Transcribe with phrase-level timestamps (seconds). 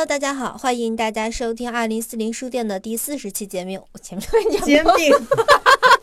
[0.00, 3.86] Hello，大家好，欢迎大家收听二零四零书店的第四十期节目。
[3.92, 5.12] 我前面讲煎饼，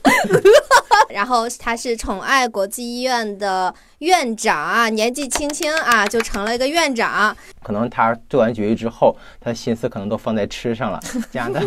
[1.09, 7.35] 然后他是宠爱国际医院的院长啊，年纪轻轻啊就成了一个院长。
[7.63, 10.99] 可能他做完绝育之后，他心思可能都放在吃上了。
[11.31, 11.59] 这样的，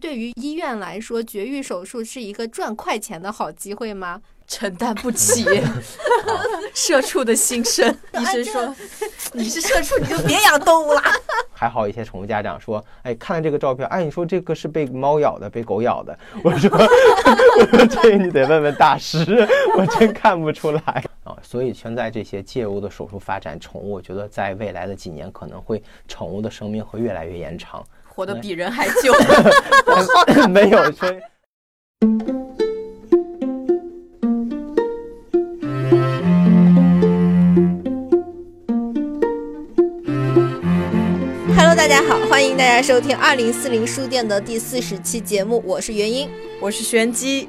[0.00, 4.20] 对于医院来说，绝育手术是一个赚快钱的好机会吗？
[4.46, 5.44] 承担不起
[6.74, 7.88] 社畜的心声。
[8.18, 8.74] 医生说
[9.32, 11.02] ：“你是社畜，你就别养动物了。
[11.52, 16.18] 还好一些宠物家长说，哎，看了这个照片，哎，你说这个是被猫咬的，被狗咬的。
[16.42, 16.70] 我说，
[17.88, 21.36] 这你得问问大师，我真看不出来啊。
[21.42, 29.14] 所以现在这些介入的手术发展，宠物我觉得在未来的几年可能会宠物的生命会越来越延长，活得比人还久。
[30.48, 31.08] 没有说。
[41.84, 47.46] 大家好，欢迎大家收听二零四零书店的第四十期节目，我是元英，我是玄机。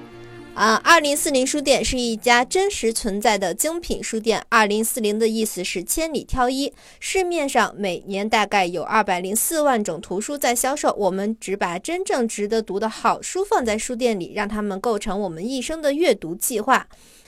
[0.53, 4.43] 啊，二零四零书店是一家真实存在的精品书店。
[4.49, 16.85] 二零四零的意思是千里挑一，市面上每年大概有二百零四万种图书在销售，我们只把真正值得读的好书放在书店里，让它们构成我们一生的阅读计划。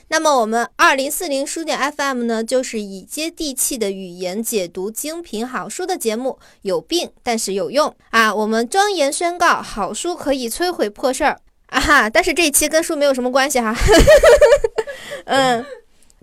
[0.10, 6.40] 那么，我们二零四零书店 FM 呢，就是以接地气的语言解读精品好书的节目。
[6.62, 8.34] 有病，但是有用啊！
[8.34, 11.40] 我们庄严宣告，好书可以摧毁破事儿。
[11.68, 12.10] 啊哈！
[12.10, 13.76] 但是这一期跟书没有什么关系哈。
[15.26, 15.66] 嗯，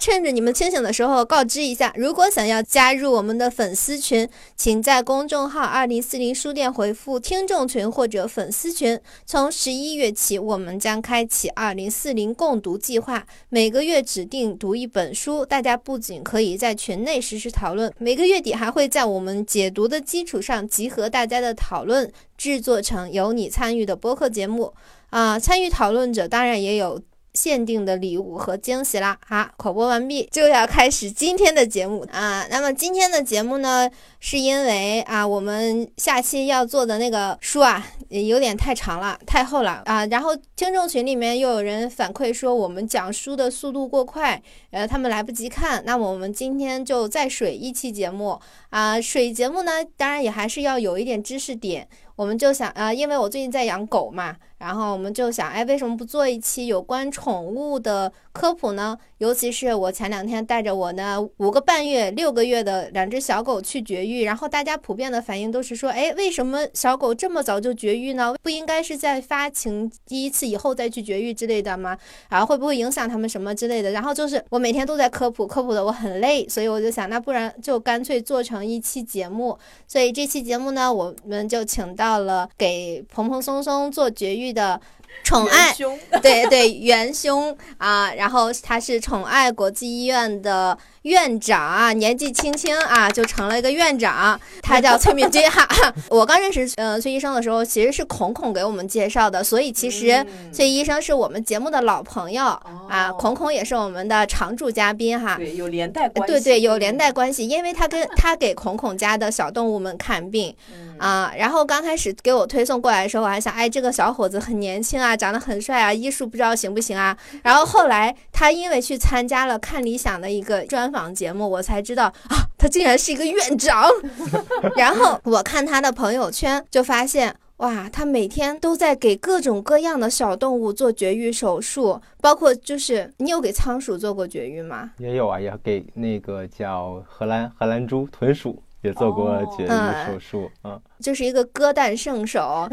[0.04, 9.00] 趁着你们清醒的时候，告知一下，如果想要加入我们的粉丝群，请在公众号“二零四零书店”回复“听众群”或者“粉丝群”。
[9.24, 15.42] 从十一月起，我们将开启“二零四零共读计划”，每个月指定读一本书。
[15.42, 24.74] 大家不仅可以在群内实时讨论，每个月底还会在我们解读的基础上，集合大家的讨论，制作成由你参与的播客节目。
[25.08, 27.00] 啊，参与讨论者当然也有
[27.34, 29.18] 限定的礼物和惊喜啦！
[29.26, 32.46] 好，口播完毕，就要开始今天的节目啊。
[32.48, 33.90] 那么今天的节目呢，
[34.20, 40.06] 是因为啊，我们下期要做的那个书啊，有点太长了，太厚了啊。
[40.06, 44.40] 然后听众群里面又有人反馈说，我们讲书的速度过快，
[44.70, 45.82] 呃，他们来不及看。
[45.84, 48.38] 那么我们今天就再水一期节目
[48.70, 51.88] 啊，水节目呢，当然也还是要有一点知识点。
[52.16, 58.96] 我们就想啊，因为我最近在养狗嘛，然后我们就想，哎，为什么不做一期有关宠物的科普呢？
[59.18, 68.34] 尤其是我前两天带着我那五个半月、六个月的两只小狗去绝育，然后大家普遍的反应都是说，哎，为什么小狗这么早就绝育呢？
[68.42, 71.98] 不应该是在发情第一次以后再去绝育之类的吗？
[72.28, 73.90] 然后会不会影响它们什么之类的？
[73.90, 79.58] 然后就是我每天都在科普，科普的我很累，所以我就想，那不然就干脆做成一期节目。
[79.88, 82.04] 所以这期节目呢，我们就请到。
[82.04, 84.78] 到了给蓬蓬松松做绝育剧的
[85.22, 85.74] 宠爱，
[86.20, 95.66] 对对元凶啊，然后他是宠爱国际医院的院长啊，年纪轻轻啊就成了一个院长，他叫 崔敏君哈。
[96.10, 102.44] 我刚认识呃崔医生的时候，其实是孔孔给我们介绍的，所以其实崔医生是我们节目的老朋友
[102.88, 110.54] 啊，孔孔也是我们的常驻嘉宾哈，对，有连带关系，对对，有连带关系，因为他跟 他给孔孔家的小动物们看病。
[110.96, 117.16] 啊，然后刚开始给我推送过来的时候，我还想，哎，这个小伙子很年轻啊，长得很帅啊，医术不知道行不行啊。
[117.42, 123.88] 然后后来他因为去参加了看理想的一个专访节目，我才知道啊，他竟然是一个院长。
[124.76, 134.90] 然后我看他的朋友圈，就发现哇，他每天都在给各种各样的小动物做绝育手术，包括就是你有给仓鼠做过绝育吗？
[134.98, 138.62] 也有啊，也给那个叫荷兰荷兰猪豚鼠。
[138.84, 142.68] 也做过绝育手术，嗯，就是一个割蛋圣手，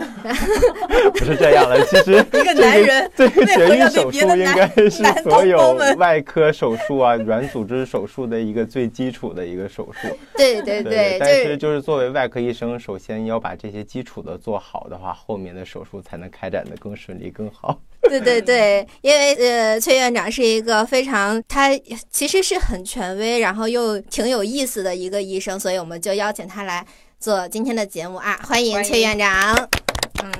[1.15, 1.81] 不是这样的。
[1.85, 4.89] 其实 一个男人， 这个绝育手术应该是
[5.23, 10.09] 所有外科手术啊、软组织手术的一个最基础的一个手术。
[10.35, 17.79] 对对对，但是就是作为外科医生，首先要把这些基础的做好的话，后面的手术才能开展的更顺利、更好。
[18.09, 21.69] 对对对，因为呃，崔院长是一个非常他
[22.09, 26.85] 其实是很权威，然后又挺有意思的一个医生，所以我们就邀请他来
[27.19, 29.55] 做今天的节目啊，欢迎崔院长。
[30.23, 30.31] 嗯，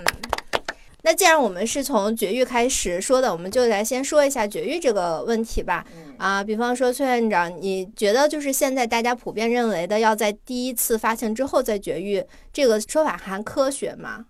[1.04, 5.86] 那既然我们是从绝育开始说的，我们就来先说一下绝育这个问题吧。
[6.18, 14.26] 啊，比方说崔院长，你觉得就是现在大家普遍认为的要在第一次发情之后再绝育，这个说法还科学吗？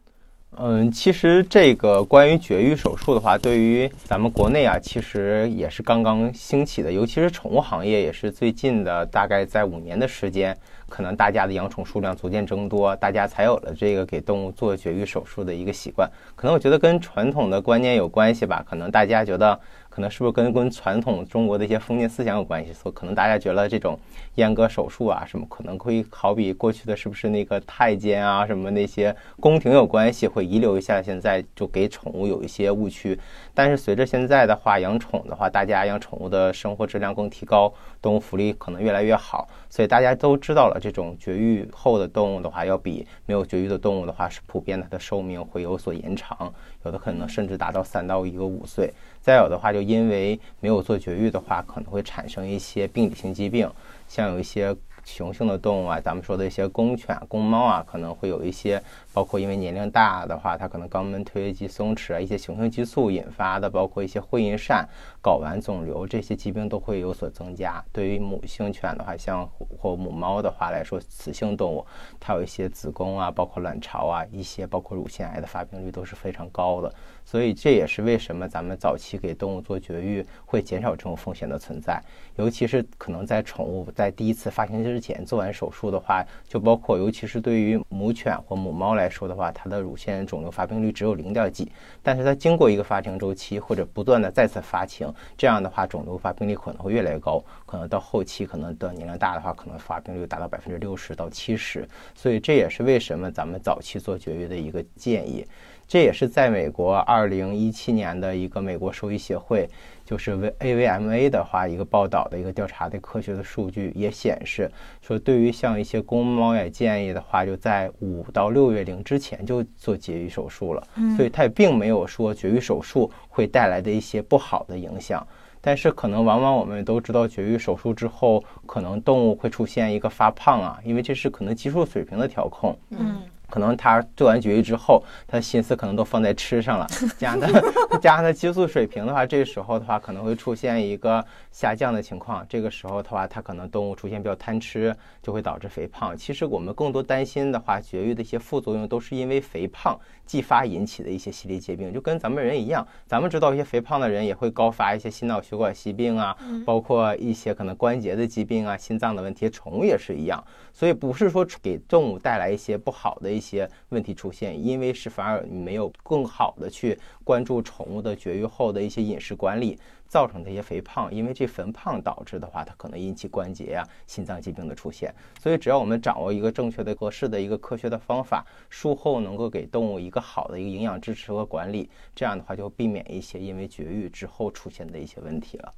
[0.57, 10.55] 嗯，其实这个关于绝育手术的话，对于咱们国内啊，其实也是刚刚兴起的，尤其是宠物行业，也是最近的，大概在五年的时间，
[10.89, 16.09] 可能大家的养宠数量逐渐增多，大家才有了这个给动物做绝育手术的一个习惯。
[16.35, 19.57] 可能我觉得跟传统的观念有关系吧，可能大家觉得。
[19.91, 22.71] 可能是不是跟跟传统中国的一些封建思想有关系？
[22.71, 23.99] 所可能大家觉得这种
[24.37, 31.01] 阉割手术啊什么，可能会好比过去的是不是那个太监啊什么那些宫廷有关系，会遗留一下。
[31.01, 33.19] 现在就给宠物有一些误区。
[33.53, 46.53] 但是随着现在的话，养宠的话，大家养宠物的生活质量更提高，动物福利可能越来越好，所以大家都知道了，这种绝育后的动物的话，要比没有绝育的动物的话，是普遍它的寿命会有所延长，
[46.83, 48.93] 有的可能甚至达到三到一个五岁。
[49.21, 53.69] 再有的话，就因为没有做绝育的话，可能会产生一些病理性疾病，
[54.07, 54.75] 像有一些。
[55.11, 58.81] 雄性的动物啊，咱们说的一些公犬、公猫啊，可能会有一些，
[59.13, 64.85] 包括因为年龄大的话，它可能肛门褪黑激松弛啊，一些雄性激素引发的，包括一些会阴疝、
[65.21, 67.83] 睾丸肿瘤这些疾病都会有所增加。
[67.91, 69.47] 对于母性犬的话，像
[69.77, 71.85] 或母猫的话来说，雌性动物
[72.19, 76.93] 它有一些子宫啊，包括卵巢啊，一些包括乳腺癌的发病率都是非常高的。
[77.23, 82.01] 所以这也是为什么咱们早期给动物做绝育会减少这种风险的存在，
[82.35, 91.69] 尤其是可能在宠物在第一次发情之前做完手术的话，就包括尤其是对于母犬或母猫来说的话，它的乳腺肿瘤发病率只有零点几，
[92.03, 105.43] 但是它经过一个发情周期或者不断的再次发情，这样的话肿瘤发病率可能会越来越高，可能到后期可能的年龄大的话，可能发病率达到百分之六十到七十，所以这也是为什么咱们早期做绝育的一个建议。
[105.91, 109.69] 这也是在美国二零一七年的一个美国兽医协会，
[110.05, 114.71] 就是 V AVMA 的话一个报道的一个调查的科学的数据也显示，
[115.01, 120.81] 说对于像一些公猫也建议的话，就在五到六月龄之前就做绝育手术了。
[121.17, 125.27] 所以它也并没有说绝育手术会带来的一些不好的影响。
[125.59, 132.73] 但是可能往往我们都知道，绝育手术之后，可能动物会出现一个发胖啊，因为这是可能激素水平的调控。
[132.91, 133.23] 嗯。
[133.51, 136.87] 可能他做完绝育之后，他的心思可能都放在吃上了，
[137.19, 142.43] 加上他加上他激素水平的话，这个时候的话可能会出现一个下降的情况。
[142.49, 146.17] 这个时候的话，它可能动物出现比较贪吃，就会导致肥胖。
[146.17, 152.87] 其实我们更多担心的话，绝育的一些副作用都是因为肥胖继发引起的一些系列疾病，就跟咱们人一样。
[153.05, 159.49] 咱们知道一些肥胖的人也会高发一些心脑血管疾病啊，包括一些可能关节的疾病啊、心脏的问题。
[159.49, 160.41] 宠物也是一样，
[160.73, 163.31] 所以不是说给动物带来一些不好的。
[163.31, 175.15] 一些问题出现，因为是反而你没有更好的去关注宠物的绝育后的一些饮食管理，造成的一些肥胖，因为这肥胖导致的话，它可能引起关节呀、心脏疾病的出现。
[175.39, 185.73] 所以只要我们掌握一个正确的、合适的一个科学的方法，术后能够给动物一个好的一个营养支持和管理，这样的话就避免一些因为绝育之后出现的一些问题了。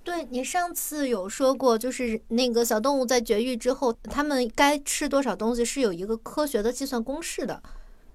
[0.00, 0.04] 嗯。
[0.04, 7.62] 对你上次有说过，就是那个小动物在绝育之后，它们该吃多少东西是有一个科学的计算公式的。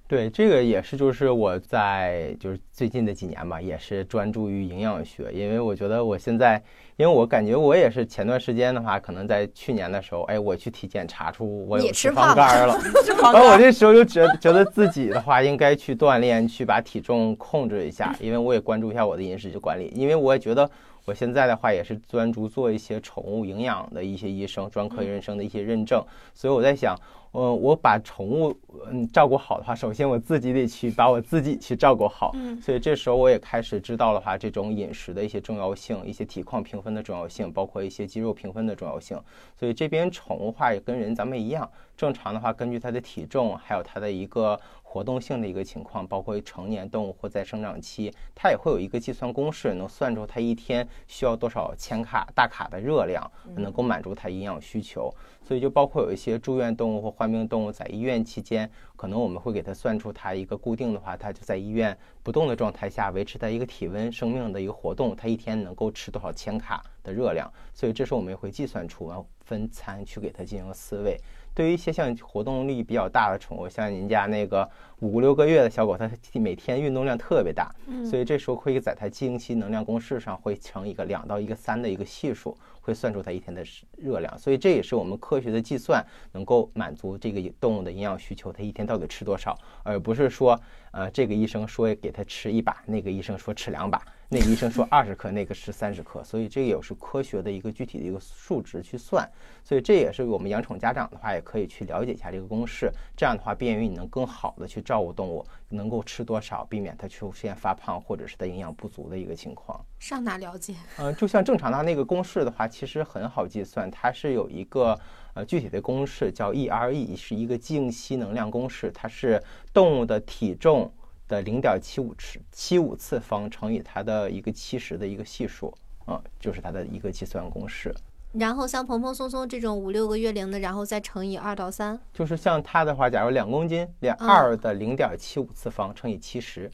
[0.07, 6.61] 对，这个也是，就是我在就是最近的几年吧，也是专注于营养学，因为我觉得我现在，
[6.95, 12.79] 因为我感觉我也是前段时间的话，可能在去年的时候，哎，我去体检查出我有脂肪肝了，
[13.33, 20.69] 然后我这时候就觉觉得自己的话应该去锻炼，去把体重控制一下，因为我也关注一下我的饮食管理，因为我也觉得。
[21.05, 26.03] 我现在的话也是专注做一些宠物营养的一些医生，专科医生的一些认证，
[26.33, 26.99] 所以我在想，
[27.33, 28.55] 嗯，我把宠物
[28.91, 39.19] 嗯照顾好的话，首先我自己得去把我自己去照顾好，嗯，所以这时候我也开始知道了话，这种饮食的一些重要性，一些体况评分的重要性，包括一些肌肉评分的重要性，
[39.59, 44.59] 所以这边宠物话也跟人咱们一样，正常的话根据它的体重，还有它的一个。
[44.95, 55.13] 活动性的一个情况，包括成年动物或在生长期，它也会有一个计算公式，能算出它一天需要多少千卡大卡的热量，能够满足它营养需求。
[55.43, 67.51] 所以就包括有一些住院动物或患病动物在医院期间，可能我们会给它算出它一个固定的话，它就在医院不动的状态下维持它一个体温、生命的一个活动，它一天能够吃多少千卡的热量。
[67.73, 71.19] 所以这时候我们也会计算出，然后分餐去给它进行饲喂。
[71.55, 74.69] 对于一些像活动力比较大的宠物，像您家那个
[74.99, 77.73] 五六个月的小狗，它每天运动量特别大，
[78.05, 83.63] 所以这时候会在它经期能量公式上会乘一个两到一个三的一个系数，会算出它一天的
[83.95, 84.37] 热量。
[84.37, 90.59] 所以这也是我们科学的计算，能够满足这个动物的营养需求，它一天到底吃多少，而不是说，
[90.91, 94.01] 呃，这个医生说给它吃一把，那个医生说吃两把。
[94.27, 99.29] 那个医生说二十克，那个是三十克，所以这个也是科学的一个具体的一个数值去算，
[99.63, 109.79] 所以这也是我们养宠家长的话也可以去了解一下这个公式，这样的话便于你能更好的去照顾动物，能够吃多少，避免它出现发胖或者是它营养不足的一个情况。
[109.99, 110.75] 上哪了解？
[110.97, 114.99] 嗯，就像正常的那个公式的话，其实很好计算，它是有一个
[115.35, 119.41] 呃具体的公式叫 ERE，是一个静息能量公式，它是
[119.71, 120.91] 动物的体重。
[121.27, 125.73] 的零点七五次七五次方乘以它的一个七十的一个系数
[126.05, 127.93] 啊，就是它的一个计算公式。
[128.37, 131.97] 然后像蓬蓬松松这种五六个月龄的，然后再乘以二到三。
[132.13, 136.69] 就是像它的话，假如两公斤，两二的零点七五次方乘以七十，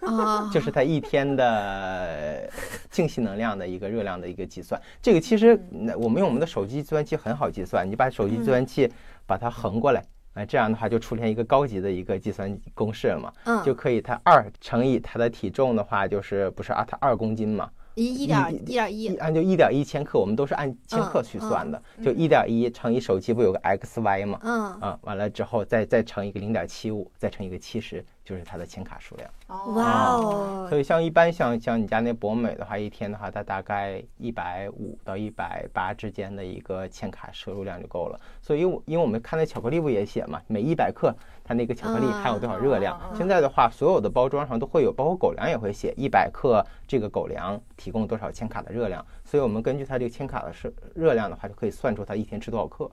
[0.00, 2.50] 啊，就是它一天的
[2.90, 4.80] 静息能量的一个热量的一个计算。
[5.02, 5.50] 这个其实
[5.98, 8.90] 我们用我们的手机计算器很好计算，你把手机计算器
[9.26, 10.02] 把它横过来。
[10.34, 28.04] 哎，这样的话就出现一个高级的一个计算公式了嘛，嗯，就可以它二乘以它的体重的话，就是不是啊，它二公斤嘛，一一点一点一，按就一点一千克，我们都是按千克去算的，就一点一乘以手机不有个 x y 嘛，嗯，啊，完了之后再再乘一个零点七五，再乘一个七十。
[28.24, 29.28] 就是它的千卡数量，
[29.74, 30.66] 哇哦！
[30.68, 38.20] 所以像一般像像你家那博美的话，一天的话，它大概一百五到一百八之间的一个千卡摄入量就够了。
[38.40, 41.12] 所以我，因为我们看那巧克力不也写嘛，每一百克
[41.52, 42.98] 它那个巧克力含有多少热量？
[43.14, 49.04] 现在的话，所有的包装上都会有，包括狗粮也会写一百克这个狗粮提供多少千卡的热量。
[49.22, 52.90] 所以我们根据它这个千卡的摄热量的话，就可以算出它一天吃多少克。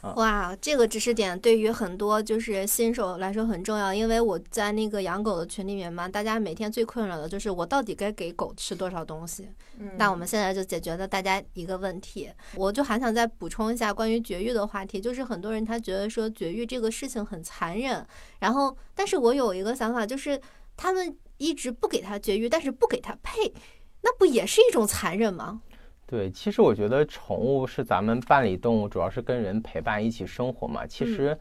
[0.00, 9.48] 哇，这个知识点对于很多就是新手来说很重要，因为我在那个养狗的群里面嘛，大家每天最困扰的就是我到底该给狗吃多少东西。
[9.96, 18.04] 那我们现在就解决了大家一个问题，我就还想再补充一下关于绝育的话题，就是很多人他觉得说绝育这个事情很残忍，
[18.40, 20.40] 然后但是我有一个想法，就是
[20.76, 23.52] 他们一直不给他绝育，但是不给他配，
[24.02, 25.62] 那不也是一种残忍吗？
[26.12, 30.86] 对，其实我觉得宠物是咱们伴侣动物，主要是跟人陪伴一起生活嘛。
[30.86, 31.34] 其实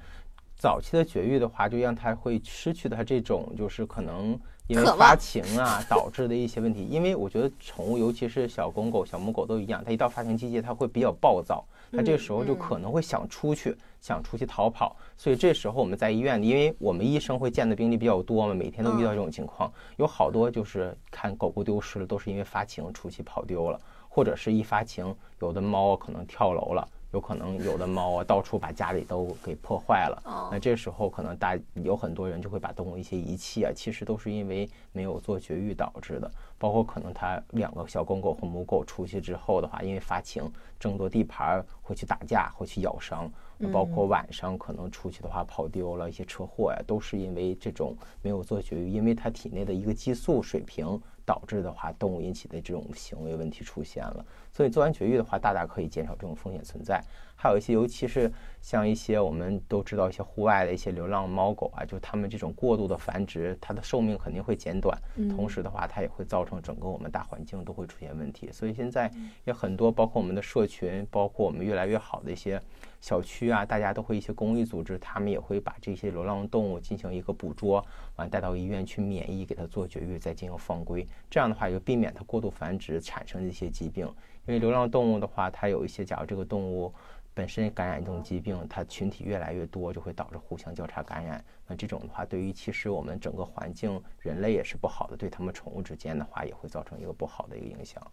[0.56, 6.88] 早期的绝育的话，就让它会失去它这种就是可能因为发情啊导致的一些问题。
[6.90, 14.96] 因为我觉得宠物，尤其是小公狗、小母狗都一样，它一到发情季节，它会比较暴躁，它这个时候就可能会想出去，想出去逃跑。
[15.18, 23.78] 所以这时候我们在医院，因为我们医生会见的病例比较多嘛，每天都遇到这种情况，有好多就是看狗狗丢失了，都是因为发情出去跑丢了。
[24.13, 30.50] 或者是一发情，有的猫可能跳楼了，有可能有的猫啊到处把家里都给破坏了。
[30.51, 36.30] 那这时候可能大有很多人就会把动物一些遗弃啊，其实都是因为没有做绝育导致的。
[36.58, 40.44] 包括可能它两个小公狗或母狗出去之后的话，因为发情
[40.77, 43.32] 争夺地盘会去打架，会去咬伤。
[43.72, 51.00] 包括晚上可能出去的话跑丢了一些车祸呀，都是因为这种没有做绝育，因为它体内的一个激素水平。
[51.25, 57.04] 导致的话，动物引起的这种行为问题出现了，所以做完绝育的话，大大可以减少这种风险存在。
[57.36, 64.96] 还有一些，尤其是像一些我们都知道一些户外的一些流浪猫狗啊，就它们这种过度的繁殖，它的寿命肯定会减短。
[65.36, 68.51] 同时的话，它也会造成整个我们大环境都会出现问题。
[68.51, 69.12] 所以现在
[69.44, 72.62] 也很多，包括我们的社群，包括我们越来越好的一些
[73.01, 81.05] 小区啊，大家都会一些公益组织，他们也会把这些流浪动物进行一个捕捉，完带到医院去免疫，给它做绝育，再进行放归。
[81.29, 84.05] 这样的话，就避免它过度繁殖产生的一些疾病。
[84.46, 86.93] 因为流浪动物的话，它有一些，假如这个动物。
[87.34, 91.41] 本身感染这种疾病，它群体越来越多，就会导致互相交叉感染。
[91.65, 98.05] 那这种的话，对于其实我们整个环境，人类也是不好的，对他们宠物之间的话，也会造成一个不好的一个影响。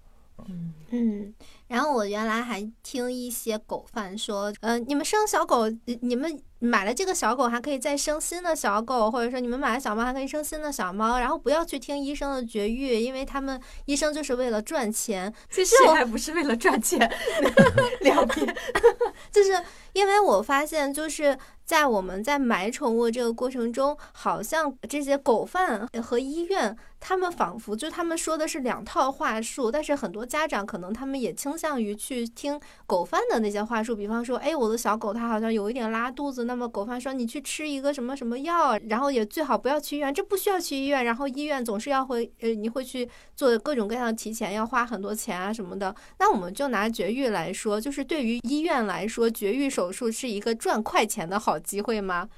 [0.49, 1.35] 嗯嗯，
[1.67, 5.65] 然后我原来还听一些狗贩说，呃，你们生小狗，
[6.01, 15.33] 你们买了这个小狗还可以再生新的小狗，或者说你们买了小猫还可以生新的小猫，然后不要去听医生的绝育，因为他们医生就是为了赚钱。
[15.51, 16.99] 其实我 还不是为了赚钱，
[18.01, 18.57] 两边，
[19.31, 19.53] 就是
[19.93, 21.37] 因为我发现就是。
[21.69, 43.07] 在我们在买宠物这个过程中，好像这些狗贩和医院，他们仿佛就他们说的是两套话术，但是很多家长可能他们也倾向于去听狗贩的那些话术，比方说，哎，我的小狗它好像有一点拉肚子，那么狗贩说你去吃一个什么什么药，然后也最好不要去医院，这不需要去医院，然后医院总是要会呃你会去
[43.37, 45.95] 做各种各样的提前，要花很多钱啊什么的。
[46.19, 51.58] 那我们就拿绝育来说，就是对于医院来说，绝育手术是一个赚快钱的好。
[51.59, 52.29] 机会吗？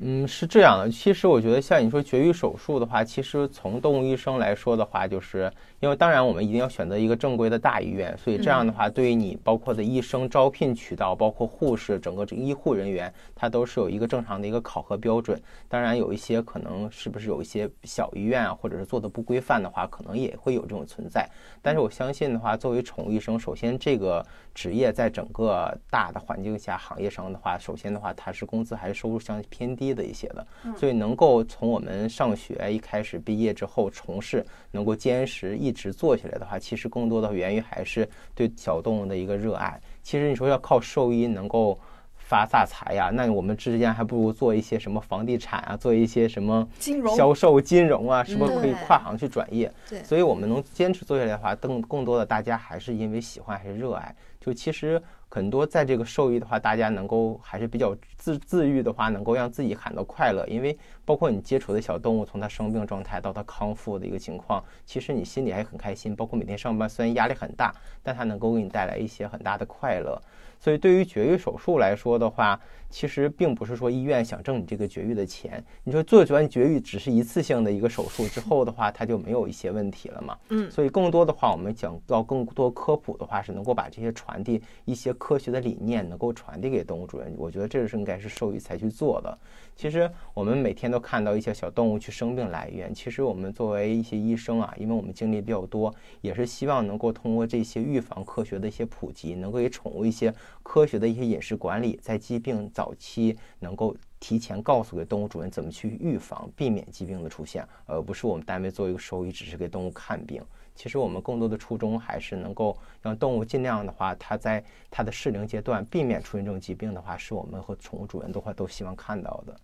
[0.00, 0.90] 嗯，是这样的。
[0.90, 5.52] 其实我觉得，像你说绝育手术的话，其实从动物医生来说的话，就是
[5.84, 15.40] 因为当然我们一定要选择一个正规的大医院，所以这样的话，对于你包括的医生招聘渠道，包括护士，整个这医护人员，它都是有一个正常的一个考核标准。
[15.68, 21.28] 当然，有一些可能是不是有一些小医院啊，或者是做的不规范的话，可能也会有这种存在。
[21.62, 24.24] 但是我相信的话，作为宠物医生，首先这个
[24.54, 29.84] 职业在整个大的环境下、行业上的话，首先的话，它是工资还是收入相对偏低。
[29.84, 30.46] 低的一些的，
[30.78, 39.78] 所以能够从我们上学一开始毕业之后从事，能够坚持一直做起来的话，其实更多的源于还是对小动物的一个热爱。
[40.02, 41.78] 其实你说要靠兽医能够
[42.16, 49.70] 发大财呀，那我们之间还不如做一些什么房地产啊，做一些什么金融销售、金融啊，是不是可以跨行去转业？
[49.90, 54.14] 对，所以我们能坚持做下来的话，更更多的大家还是因为喜欢还是热爱。
[54.40, 55.02] 就其实。
[55.34, 60.46] 很多在这个受益的话，大家能够还是比较自自愈的话，能够让自己感到快乐。
[60.46, 66.14] 因为包括你接触的小动物，从它生病状态到它康复的一个情况，其实你心里还很开心。
[66.14, 70.16] 包括每天上班虽然压力很大，但它能够给你带来一些很大的快乐。
[70.60, 72.60] 所以对于绝育手术来说的话，
[72.94, 75.60] 其实并不是说医院想挣你这个绝育的钱。
[75.82, 80.38] 你说做完绝育只是一次性的一个手术之后的话，它就没有一些问题了嘛？
[80.50, 80.70] 嗯。
[80.70, 85.12] 所以更多的话，我们讲到更多科普的话，是能够把这些传递一些。
[85.24, 89.38] 科学的理念能够传递给动物主人，我觉得这是应该是兽医才去做的。
[89.74, 110.44] 其实我们每天都看到一些小动物去生病来医院，其实我们作为一些医生啊，因为我们经历比较多，也是希望能够通过这些预防科学的一些普及，能够给宠物一些科学的一些饮食管理，在疾病早早期能够提前告诉给动物主人怎么去预防，避免疾病的出现，而不是我们单位做一个兽医只是给动物看病。
[110.74, 119.58] 其实我们更多的初衷还是能够让动物尽量的话，它在它的适龄阶段避免出现这种疾病的话，是我们和宠物主人的话都希望看到的。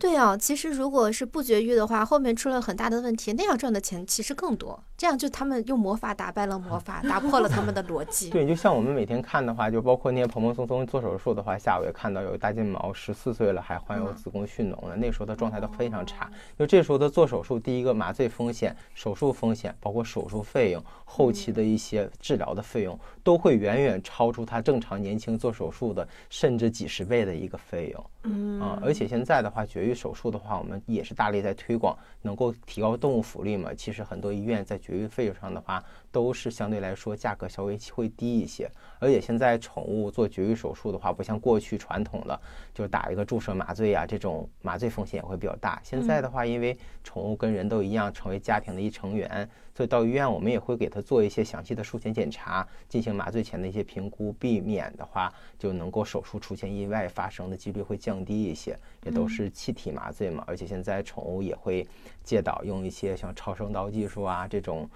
[0.00, 4.82] 对啊，其实如果是不绝育的话，后面出了很大的问题，那样赚的钱其实更多。
[4.96, 8.30] 这样就他们用魔法打败了魔法，打破了他们的逻辑。
[8.32, 16.28] 对，就像我们每天看的话，就包括那些蓬蓬松松做手术的话，下午也看到有大金毛十四岁了还患有子宫蓄脓了，那时候的状态都非常差。
[16.58, 28.06] 就这时候的做手术，第一个麻醉风险、手术风险，包括手术费用、后期的一些治疗的费用，都会远远超出他正常年轻做手术的甚至几十倍的一个费用。
[28.22, 33.74] 嗯啊，而且现在的话，绝育手术的话，我们也是大力在推广，能够提高动物福利嘛。
[33.74, 35.84] 其实很多医院在绝育费用上的话，
[36.16, 38.66] 都是相对来说价格稍微会低一些。
[38.98, 42.40] 而且现在宠物做绝育手术的话，不像过去传统的，
[42.72, 45.78] 就打一个注射麻醉啊，这种麻醉风险也会比较大。
[45.84, 58.74] 现在的话，因为宠物跟人都一样，成为家庭的一成员，所以到医院我们也会给它做一些详细的术前检查，进行麻醉前的一些评估，避免的话就能够手术出现意外发生的几率会降低一些。
[59.04, 61.86] 也都是气体麻醉嘛，而且现在宠物也会
[62.24, 64.88] 借导用一些像超声刀技术啊这种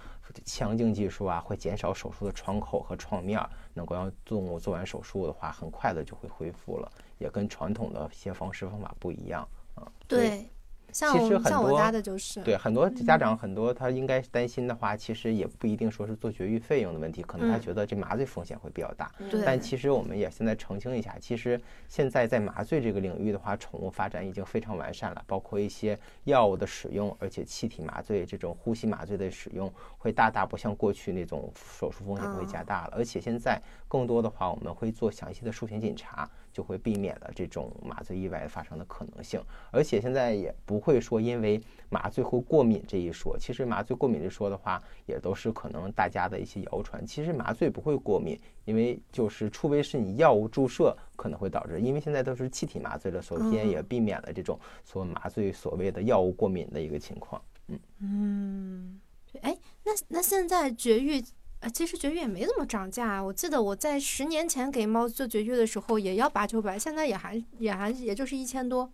[0.45, 3.41] 腔镜技术啊，会减少手术的窗口和创面。
[3.73, 9.91] 能够让动物做完手术的话，很快的就会恢复了，也跟传统的一些方式方法不一样啊。
[10.09, 10.45] 对。
[10.93, 19.11] 像其实很多家的就是对很多家长很多他应该担心的话，其实也不一定说是做绝育费用的问题，可能他觉得这麻醉风险会比较大。
[19.45, 32.95] 但其实我们也现在澄清一下，其实现在在麻醉这个领域的话，宠物发展已经非常完善了，包括一些药物的使用，而且气体麻醉这种呼吸麻醉的使用会大大不像过去那种手术风险会加大了。
[32.97, 36.29] 而且现在更多的话，我们会做详细的术前检查。
[36.53, 43.39] 就会避免了这种麻醉意外发生的可能性，而且现在也不会说因为麻醉会过敏这一说。
[43.39, 47.07] 其实麻醉过敏这说的话，也都是可能大家的一些谣传。
[47.07, 57.41] 其实麻醉不会过敏，因为就是除非是你药物注射可能会导致，因为现在都是气体麻醉了，首先也避免了这种所麻醉所谓的药物过敏的一个情况。
[57.69, 59.01] 嗯嗯，
[59.43, 61.23] 哎，那那现在绝育。
[61.61, 63.23] 啊，其实绝育也没怎么涨价。
[63.23, 68.91] 我记得我在十年前给猫做绝育的时候也要八九百，现在也还也还也就是一千多。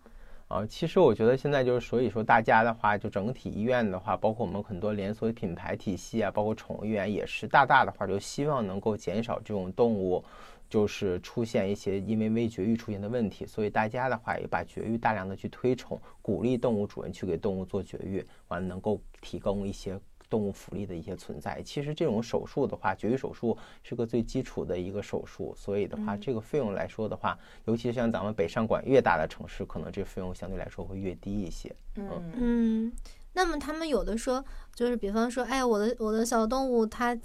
[0.49, 10.21] 啊，其实我觉得现在就是，所以说大家的话，就整体医院的话，包括我们很多连锁品牌体系啊，包括宠物医院也是大大的话，就希望能够减少这种动物
[10.69, 13.45] 就是出现一些因为未绝育出现的问题。
[13.45, 19.97] 所以大家的话也把绝育大量的去推崇，鼓励动物主人去给动物做绝育，完能够提供一些。
[20.29, 31.75] 动物福利的一些存在，其实这种手术的话，绝育手术是个最基础的一个手术，所以的话，这个费用来说的话，尤其像咱们北上广越大的城市，可能这费用相对来说会越低一些。
[31.95, 32.93] 嗯嗯，
[33.33, 37.17] 那么他们有的说，就是比方说，哎，我的我的小动物，它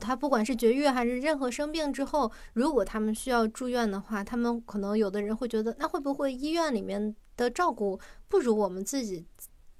[0.00, 7.14] 它不管是绝育还是任何生病之后，如果他们需要住院的话，他们可能有的人会觉得，那会不会医院里面？
[7.38, 9.24] 的照顾不如我们自己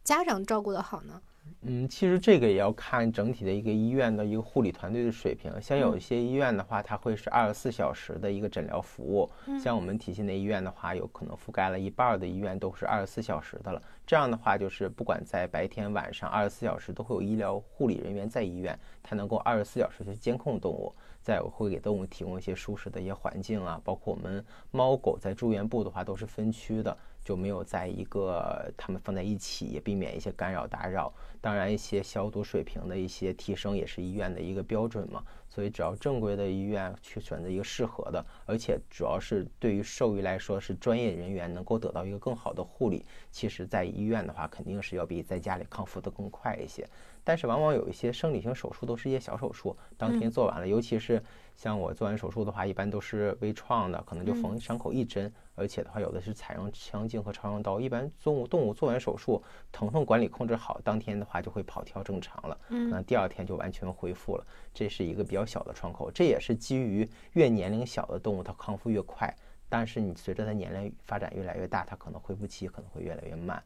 [0.04, 1.20] 家长照顾的好呢？
[1.62, 5.52] 嗯，其实这个也要看整体的一个医院的一个护理团队的水平。
[5.60, 9.28] 像有一些医院的话，它会是二十四小时的一个诊疗服务。
[9.58, 13.82] 像我们体系内医院的话，有可能覆盖了一半的医院都是二十四小时的了。
[14.06, 23.80] 这样的话，就是不管在白天晚上，二十四小时都会有医疗护理人员在医院，它能够二十四小时去监控动物，再会给动物提供一些舒适的一些环境啊。
[23.82, 26.96] 包括我们猫狗在住院部的话，都是分区的。
[27.24, 31.12] 就没有在一个他们放在一起，也避免一些干扰打扰。
[31.40, 35.22] 当然，一些消毒水平的一些提升也是医院的一个标准嘛。
[35.58, 43.04] 所以，只要正规的医院去选择一个适合的，而且主要是对于兽医来说是专业人员能够得到一个更好的护理。
[43.32, 46.88] 其实，在医院的话，肯定是要比在家里康复的更快一些。
[47.24, 51.20] 但是，往往有一些生理性手术都是一些小手术，当天做完了，尤其是。
[51.56, 57.80] 像我做完手术的话，一般都是微创的，可能就缝伤口一针，而且的话，有的是采用腔镜和超声刀。
[57.80, 59.42] 一般动物动物做完手术，
[59.72, 64.46] 疼痛管理控制好，当天的话就会跑跳正常了，可能第二天就完全恢复了。
[64.72, 69.34] 这是一个比较小的窗口，这也是基于越年龄小的动物它康复越快，
[69.68, 73.60] 但是你随着它年龄发展越来越大，它可能恢复期可能会越来越慢。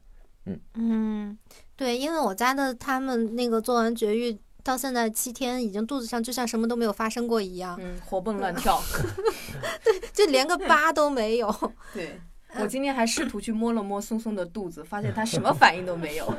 [0.45, 1.37] 嗯嗯，
[1.75, 4.39] 对，因为我家的他们那个做完绝育。
[4.65, 8.81] 到现在七天，已经肚子上就像什么都没有发生过一样，嗯，活蹦乱跳，
[9.83, 11.53] 对，就连个疤都没有。
[11.93, 12.17] 对，
[12.55, 16.33] 我今天还试图去摸了摸松松的肚子，发现它什么反应都没有。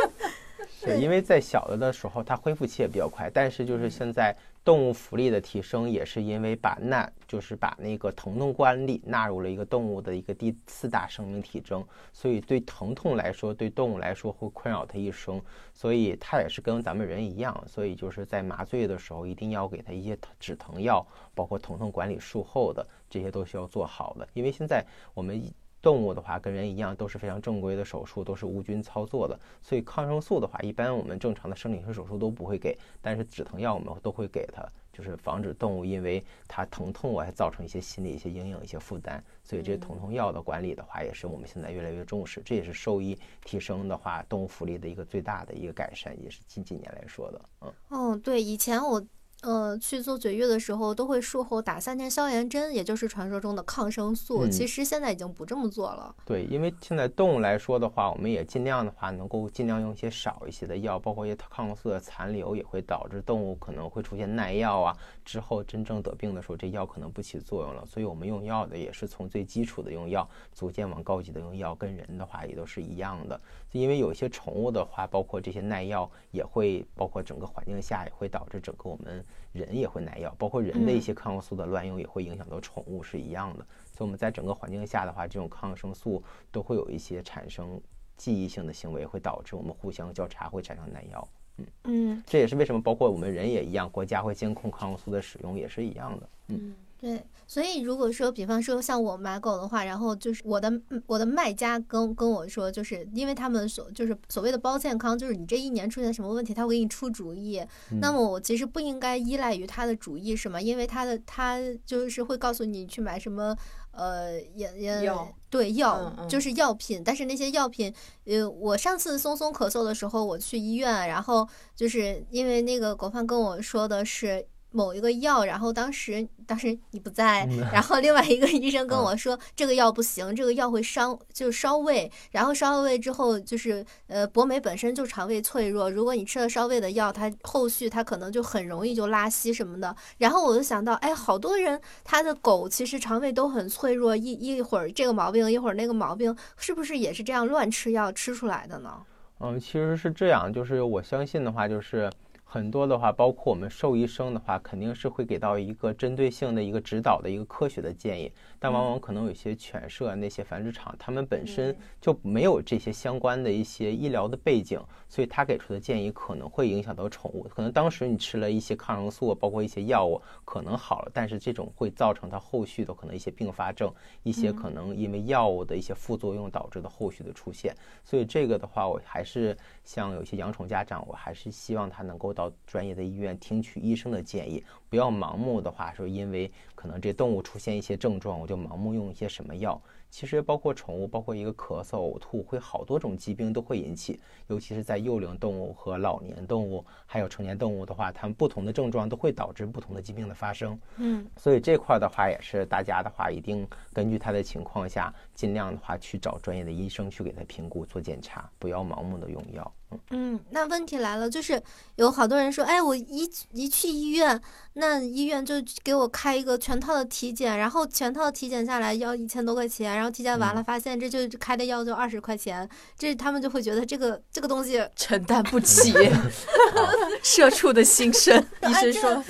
[0.82, 4.36] 对，因为在小的的时候，它恢复期也比较快，但是就是现在。
[4.68, 15.40] 动物福利的提升也是因为把那，就是把那个疼痛管理纳入了一个动物的一个第四大生命体征，所以对疼痛来说，对动物来说会困扰它一生，
[15.72, 21.02] 所以它也是跟咱们人一样，所以就是在麻醉的时候一定要给它一些止疼药，
[21.34, 25.42] 包括疼痛管理术后的这些都需要做好的，因为现在我们。
[25.80, 39.22] 动物的话跟人一样都是非常正规的手术，都是无菌操作的，所以抗生素的话，一般我们正常的生理性手术都不会给，但是止疼药我们都会给它，就是防止动物因为它疼痛啊，造成一些心理一些阴影、一些负担。
[39.44, 47.40] 所以这些疼痛药的管理的话，也是我们现在越来越重视，这也是兽医提升的话，动物福利的一个最大的一个改善，也是近几年来说的。
[47.60, 49.00] 嗯，哦，对，以前我。
[49.42, 54.48] 呃，去做绝育的时候都会术后打三天消炎针，也就是传说中的抗生素。
[54.48, 56.12] 其实现在已经不这么做了。
[56.24, 64.96] 对，因为现在动物来说的话，我们也尽量的话能够尽量用一些少一些的药，包括一些抗生素的残留也会导致动物可能会出现耐药啊。
[65.24, 67.86] 之后真正得病的时候，这药可能不起作用了。
[67.86, 73.40] 所以我们用药的也是从最基础的用药，逐渐往高级的用药，跟人的话也都是一样的。
[73.70, 79.24] 因为有一些宠物的话，包括这些耐药也会，包括整个环境下也会导致整个我们。
[79.52, 83.66] 人也会耐药，包括人的一些抗生素的乱用也会影响到宠物，是一样的。
[83.92, 87.80] 所以我们在整个环境下的话，这种抗生素都会有一些产生
[88.16, 91.28] 记忆性的行为，会导致我们互相交叉会产生耐药。
[91.56, 96.28] 嗯嗯，这也是为什么包括我们人也一样，国家会监控抗生素的使用也是一样的。
[96.48, 96.74] 嗯。
[97.00, 100.68] 对，所以如果说，比方说像我买狗的话，然后就是我的
[101.06, 107.64] 我的卖家跟跟我说，就是因为他们所就是所谓的包健康，就是你这一年出现什么问题，他会给你出主意。
[108.00, 110.60] 那么我其实不应该依赖于他的主意，是吗？
[110.60, 113.56] 因为他的他就是会告诉你去买什么
[113.92, 115.12] 呃也也
[115.48, 124.44] 对药就是药品，但是那些药品，呃，我上次松松咳嗽的时候，我去医院，然后就是因为那个狗贩跟我说的是。
[124.70, 139.94] 某一个药，然后当时当时你不在，然后另外一个医生跟我说这个药不行，这个药会伤，就烧胃，然后烧胃之后就是呃博美本身就肠胃脆弱，如果你吃了烧胃的药，它后续它可能就很容易就拉稀什么的。
[140.18, 149.02] 然后我就想到，哎，好多人他的狗其实肠胃都很脆弱，一一会儿这个毛病，一会儿那个毛病，是不是也是这样乱吃药吃出来的呢？
[149.40, 152.10] 嗯，其实是这样，就是我相信的话就是。
[152.50, 158.32] 很多的话，包括我们兽医生的话，肯定是会给到一个针对性的一个指导的一个科学的建议。
[158.58, 167.46] 但往往可能有些犬舍那些繁殖场，他们本身就没有这些相关的一些医疗的背景，所以他给出的建议可能会影响到宠物。
[167.54, 177.76] 可能当时你吃了一些抗生素，包括一些药物，可能好了，但是这种会造成它后续的可能一些并发症，一些可能因为药物的一些副作用导致的后续的出现。
[178.06, 182.34] 所以这个的话，我还是像有些养宠家长，我还是希望他能够。
[182.38, 189.82] 到专业的医院听取医生的建议，不要盲目的话说，因为可能这动物出现一些症状，我就盲目用一些什么药。
[190.08, 200.78] 其实包括宠物，包括一个咳嗽、呕吐，会好多种疾病都会引起，尤其是在幼龄动物和老年动物，还有成年动物的话，它们不同的症状都会导致不同的疾病的发生。
[200.96, 209.74] 嗯，所以这块的话，也是大家的话，一定根据它的情况下，尽量的话去找专业的医生去给它评估、做检查，不要盲目的用药。
[210.10, 211.62] 嗯，那问题来了，就是
[211.96, 214.38] 有好多人说，哎，我一一去医院，
[214.74, 225.94] 那医院就给我开一个全套的体检，然后全套体检下来要一千多块钱，然后体检完了发现这就开的药就二十块钱，这他们就会觉得这个这个东西承担不起，
[227.24, 228.38] 社畜的心声。
[228.68, 229.24] 医生说，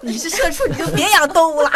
[0.00, 1.70] 你是社畜，你就别养动物啦。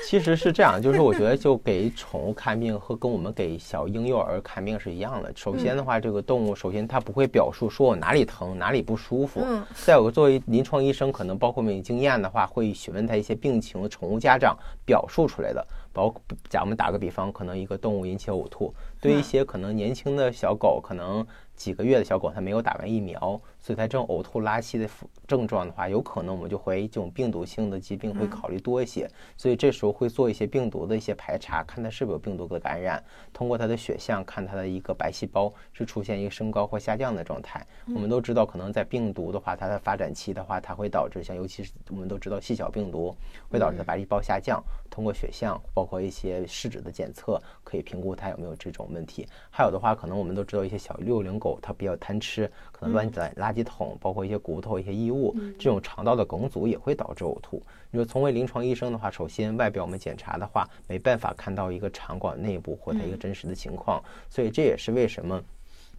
[0.08, 5.32] 其实是这样，就是我觉得就给宠物看病和跟我们给小婴幼儿看病是一样的。
[5.36, 9.40] 首先的话，这个动物首先它不会表述说我哪里疼哪里不舒服。
[9.46, 9.64] 嗯。
[9.74, 15.64] 再有个作为临床医生，可能包括我们有经验的话，会询问他一些病情，宠物家长表述出来的。
[15.92, 21.26] 包括假我们打个比方，可能一个动物引起呕吐，对一些可能年轻的小狗，可能
[21.60, 23.38] 几个月的小狗，它没有打完疫苗。
[23.62, 24.88] 所以它这种呕吐、拉稀的
[25.28, 29.06] 症状的话，有可能我们就怀疑这种病毒性的疾病会考虑多一些。
[29.36, 33.04] 所以这时候会做一些病毒的一些排查，看它是不是有病毒的感染。
[33.34, 37.64] 通过它的血象看它的一个白细胞是出现一个升高或下降的状态。
[37.88, 43.14] 我们都知道，可能在病毒的话，它的发展期的话，它会导致像尤其是我们都知道细小病毒
[43.50, 44.64] 会导致它白细胞下降。
[44.88, 49.28] 通过血象，包括一些试纸的检测，可以评估它有没有这种问题。
[49.50, 57.62] 还有的话，可能我们都知道一些小六龄狗它比较贪吃，可能乱在垃圾桶，包括一些骨头、一些异物，这种肠道的梗阻也会导致呕吐。
[57.90, 65.42] 你说，从为临床医生的话，首先外表我们检查的话，没办法看到一个肠管内部或它一个真实的情况，所以这也是为什么。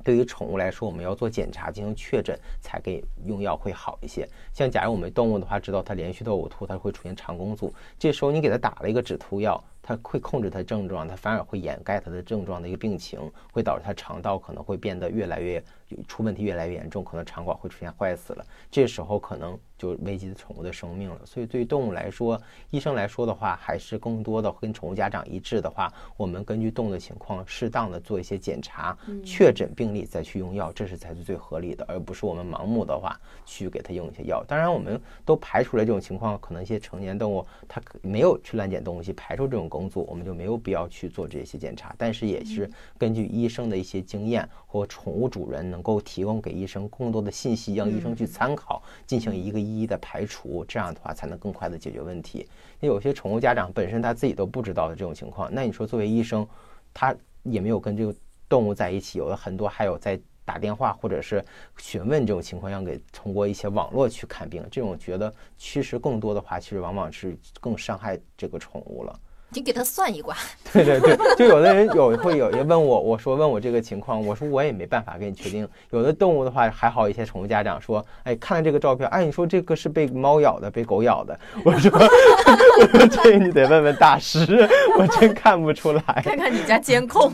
[0.03, 4.27] 对于宠物来说，我们要做检查进行确诊，才给用药会好一些。
[4.51, 9.63] 像假如我们动物的话，知道它连续的呕吐，它会出现肠梗阻，这时候你给它打了一个止吐药。
[9.81, 13.19] 它会控制它症状，它反而会掩盖它的症状的一个病情，
[13.51, 15.61] 会导致它肠道可能会变得越来越
[16.07, 18.45] 出问题，越来越严重，可能肠管会出现坏死了。
[18.69, 21.19] 这时候可能就危及宠物的生命了。
[21.25, 22.39] 所以对于动物来说，
[22.69, 34.43] 医生来说的话，还是更多的跟宠物家长一致的话，我们根据动物的情况，适当的做一些检查，确诊病例再去用药，这是才是最合理的，而不是我们盲目的话去给它用一些药。
[34.47, 39.70] 当然，我们都排除了这种情况，可能一些成年动物它没有去乱捡东西，排除这种。
[39.71, 52.45] 工作我们就没有必要去做这些检查，但是也是根据医生的一些经验或宠物主人能够提供给医生更多的信息，让医生去参考，进行一个一一的排除，这样的话才能更快的解决问题。
[52.79, 56.45] 那有些宠物家长本身他自己都不知道的这种情况，那你说作为医生，
[56.93, 58.13] 他也没有跟这个
[58.49, 60.19] 动物在一起，有的很多还有在。
[60.43, 61.41] 打电话或者是
[61.77, 69.17] 询问这种情况，让给通过一些网络去看病，这种觉得其实更多的话，其实往往是更伤害这个宠物了。
[69.53, 70.35] 你给他算一卦。
[70.71, 75.67] 对对对，就有的人有会有人问我，我说问我这个情况，我说我也没办法给你确定。
[75.89, 81.37] 有的动物的话还好一些，宠物家长说，哎，看了这个照片，哎，你说这个是被猫咬的，被狗咬的。
[81.65, 86.01] 我说， 我说这你得问问大师， 我真看不出来。
[86.23, 87.31] 看看你家监控。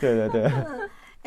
[0.00, 0.50] 对对对。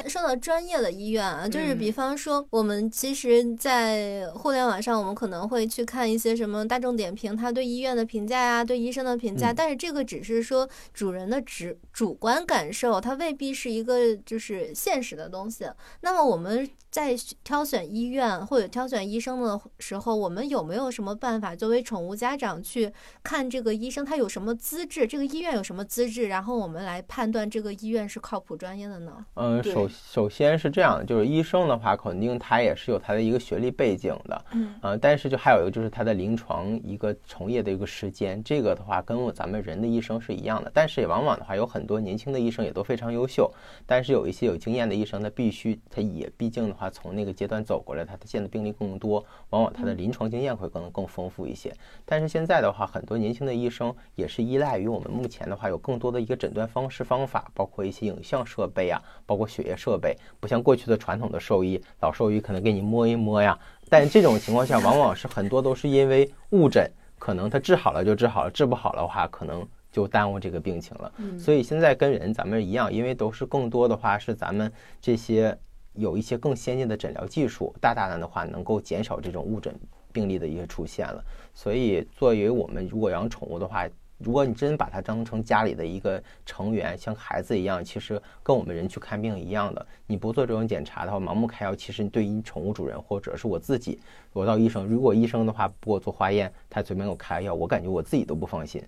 [0.07, 15.65] 说到专业的医院啊，就是比方说，我们其实，在互联网上，我们可能会去看一些什么大众点评，他对医院的评价呀，对医生的评价，但是这个只是说主人的主主观感受，它未必是一个就是现实的东西。
[16.01, 22.89] 那么我们在挑选医院或者挑选医生的时候，我们有没有什么办法作为宠物家长去
[23.21, 29.25] 看这个医生他有什么资质，这个医院有什么资质，然后我们来判断这个医院是靠谱专业的呢？
[29.33, 29.89] 嗯，首。
[29.89, 43.51] 首先是这样，就是医生的话，肯定他也是有他的一个学历背景的，嗯，呃，但是就还有一个就是他的临床一个从业的一个时间，这个的话跟咱们人的医生是一样的，但是也往往的话有很多年轻的医生也都非常优秀，
[43.85, 51.71] 但是有一些有经验的医生，他必须他也毕竟的话从那个阶段走过来，他见的病例更多，往往他的临床经验会更更丰富一些。
[52.03, 59.75] 但是现在的话，很多年轻的医生也是依赖于我们目前的话有更多的一个诊断方式方法，包括一些影像设备啊，包括血液。
[59.77, 63.59] 设备不像过去的传统的兽医，老兽医可能给你摸一摸呀。
[63.89, 71.11] 但这种情况下，往往是很多都是因为误诊，可能他治好了就治好了，治不好的话，可能就耽误这个病情了。
[71.37, 74.71] 所以现在跟人咱们一样，因为都是更多的话是咱们
[75.01, 75.55] 这些
[75.95, 79.73] 有一些更先进的诊疗技术，大大的的话能够减少这种误诊
[80.11, 81.23] 病例的一些出现了。
[81.53, 89.85] 所以作为我们如果养宠物的话，如果你真把它当成家里的一个成员，像孩子一样，其实跟我们人去看病一样的。
[90.07, 93.99] 你不做这种检查的话，盲目开药，其实对于宠物主人或者是我自己，
[94.31, 98.81] 我到医生，如果医生的话不给我做化验，他随便给我开药，我感觉我自己都不放心。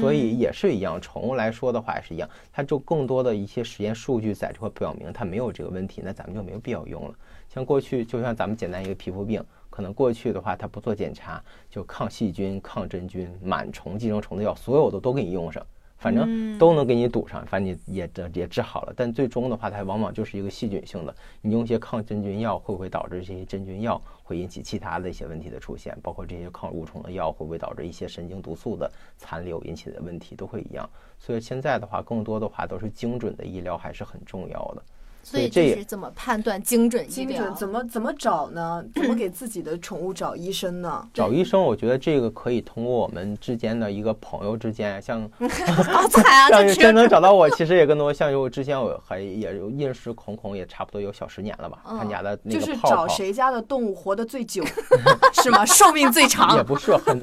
[0.00, 1.00] 所以也是一样。
[1.00, 7.14] 宠物来说的话也是一样，它就更多的一些实验数据在这块表明它没有这个问题，那咱们就没有必要用了。
[7.48, 15.64] 像过去，就像咱们简单一个皮肤病，可能过去的话它不做检查，就抗细菌、抗真菌、螨虫、寄生虫的药，所有的都给你用上。
[16.00, 18.94] 反正都能给你堵上，反正你也治也治好了。
[18.96, 21.14] 但最终的话，它往往就是一个细菌性的。
[21.42, 25.94] 你用一些抗真菌药，会不会导致这些真菌药会引起其他的一些问题的出现？
[26.02, 30.88] 包括这些抗蠕虫的药，会不会导致一些神经毒素的残留引起的问题，都会一样。
[31.18, 34.82] 所以现在的话，更多的话都是精准的医疗还是很重要的。
[35.22, 37.36] 所以这是怎么判断精准医疗？
[37.36, 38.84] 精准怎么怎么找呢？
[38.94, 41.08] 怎么给自己的宠物找医生呢？
[41.12, 45.28] 找医生，我觉得这个可以通过我们之间的一个朋友之间，像
[45.84, 46.62] 好惨啊！
[46.74, 48.12] 真能找到我，其实也更多。
[48.12, 51.80] 像我之前我还也有认识孔孔，也差不多有小十年了吧。
[51.84, 54.64] 他家的那个就是找谁家的动物活得最久，
[55.42, 55.64] 是吗？
[55.66, 56.56] 寿命最长？
[56.56, 57.20] 也不是很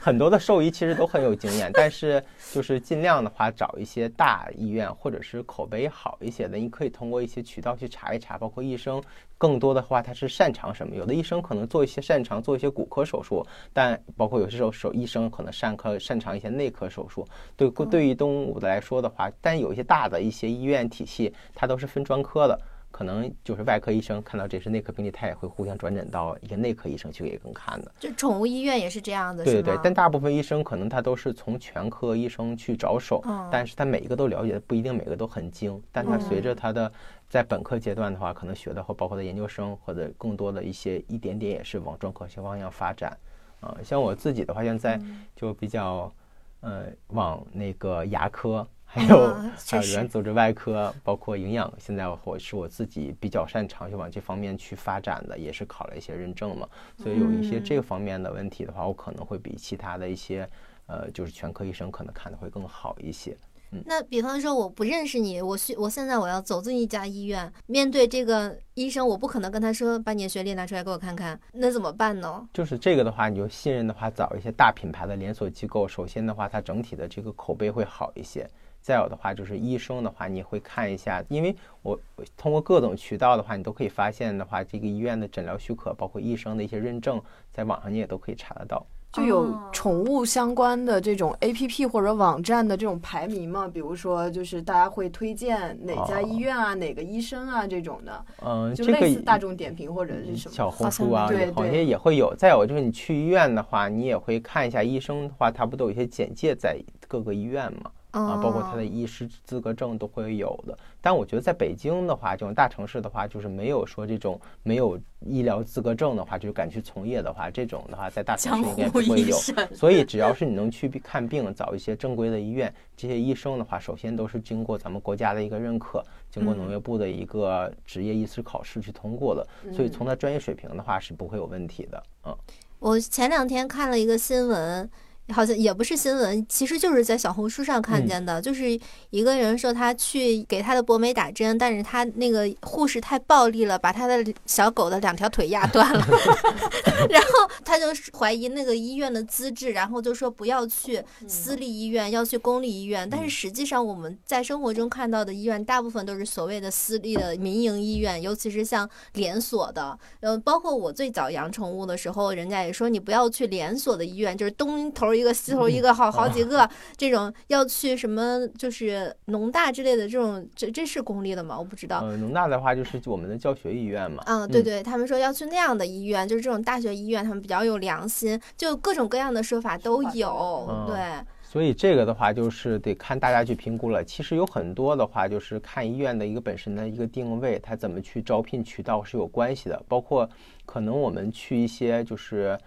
[0.00, 2.22] 很多的兽医其实都很有经验，但是
[2.52, 7.44] 就是尽量的话找一些大医院或者是口碑好一些的，你可以通过一些。
[7.48, 9.02] 渠道去查一查，包括医生，
[9.38, 10.94] 更多的话他是擅长什么？
[10.94, 17.26] 有的医生可能做一些擅长做一些骨科手术，但包括有些时候手医生可能擅科擅长一些内科手术。
[17.56, 22.60] 对，对于动物的来说的话，但有一些大的一些医院体系，它都是分专科的。
[22.90, 27.92] 可能就是外科医生看到这是内科病例，他也会互相转诊到一些内科医生去给更看的。
[28.00, 29.78] 就宠物医院也是这样的，对对对。
[29.84, 33.22] 但大部分医生可能他都是从全科医生去着手，
[33.52, 35.80] 但是他每一个都了解，不一定每个都很精。
[35.92, 36.90] 但他随着他的
[37.28, 43.16] 在本科阶段的话，可能学的或包括他研究生或者更多的一些一点点也是往专科学方向发展。
[43.60, 45.00] 啊，像我自己的话，现在
[45.36, 46.12] 就比较
[46.60, 48.66] 呃往那个牙科。
[48.90, 49.34] 还有
[49.66, 56.66] 还有原组织外科，包括营养，现在我是我自己比较擅长，就往这方面去发展的，也是考了一些认证嘛。
[56.96, 60.48] 所以有一些这个方面的问题的话，我可能会比其他的一些
[60.86, 63.36] 呃，就是全科医生可能看的会更好一些。
[63.72, 72.48] 嗯，那比方说我不认识你，我需我现在我要走进一家医院，面对这个医生，我不可能跟他说把你的学历拿出来给我看看，那怎么办呢？
[72.54, 78.48] 就是这个的话，你就信任的话，找一些大品牌的连锁机构，首先的话，它整体的这个口碑会好一些。
[78.88, 82.00] 再有的话就是医生的话，你会看一下，因为我
[82.38, 87.20] 通过各种渠道的话，你都可以发现的话，这个医院的诊疗许可，包括医生的一些认证，
[87.52, 88.86] 在网上你也都可以查得到。
[89.12, 93.68] 就有宠物相关的这种 A P P 或者网站的这种排名嘛？
[93.68, 98.24] 比如说，就是大家会推荐哪家医院啊，哪个医生啊这种的。
[98.42, 102.34] 嗯，就类似大众点评或者是什么小红书啊，对，好像也会有。
[102.34, 107.90] 再有就是你去医院的话，你也会看一下医生的话，他不都有一些简介在各个医院嘛？
[108.10, 110.76] 啊，包括他的医师资格证都会有的。
[111.00, 119.36] 但我觉得在北京的话，这种大城市的话，就是没有说这种没有医疗资格证的话，就敢去从业的话，这种的话在大城市应该不会有。
[119.74, 129.46] 所以只要是你能去看病，找一些正规的医院，这些医生的话，首先都是经过咱们国家的一个认可，经过农业部的一个职业医师考试去通过的。
[129.72, 132.02] 所以从他专业水平的话是不会有问题的。
[132.24, 132.36] 嗯，
[132.78, 134.88] 我前两天看了一个新闻。
[135.32, 138.78] 好像也不是新闻，其实就是在小红书上看见的，就是
[139.10, 146.06] 一个人说他去给他的博美打针，但是他那个护士太暴力了，把他的小狗的两条腿压断了
[147.10, 147.28] 然后
[147.62, 147.86] 他就
[148.16, 153.06] 怀疑那个医院的资质，然后就说不要去私立医院，要去公立医院。
[153.08, 165.17] 但是实际上我们在生活中看到的医院，大部分都是所谓的私立的民营医院，尤其是像连锁的，呃，包括我最早养宠物的时候，人家也说你不要去连锁的医院，就是东头。
[165.18, 171.58] 一个西头一个好好几个这种要去什么就是农大之类的这种这这是公立的吗？
[171.58, 172.00] 我不知道。
[172.00, 174.22] 呃，农大的话就是我们的教学医院嘛。
[174.26, 180.84] 嗯，对对，他们说要去那样的医院，就是这种大学医院，他们比较有良心，就各种各样的说法都有。
[180.86, 180.96] 对。
[181.42, 184.04] 所以这个的话就是得看大家去评估了。
[184.04, 189.82] 其实有很多的话就是看医院的一个本身的一个定位，它怎么去招聘渠道是有关系的。
[189.88, 190.28] 包括
[190.66, 192.58] 可能我们去一些就是。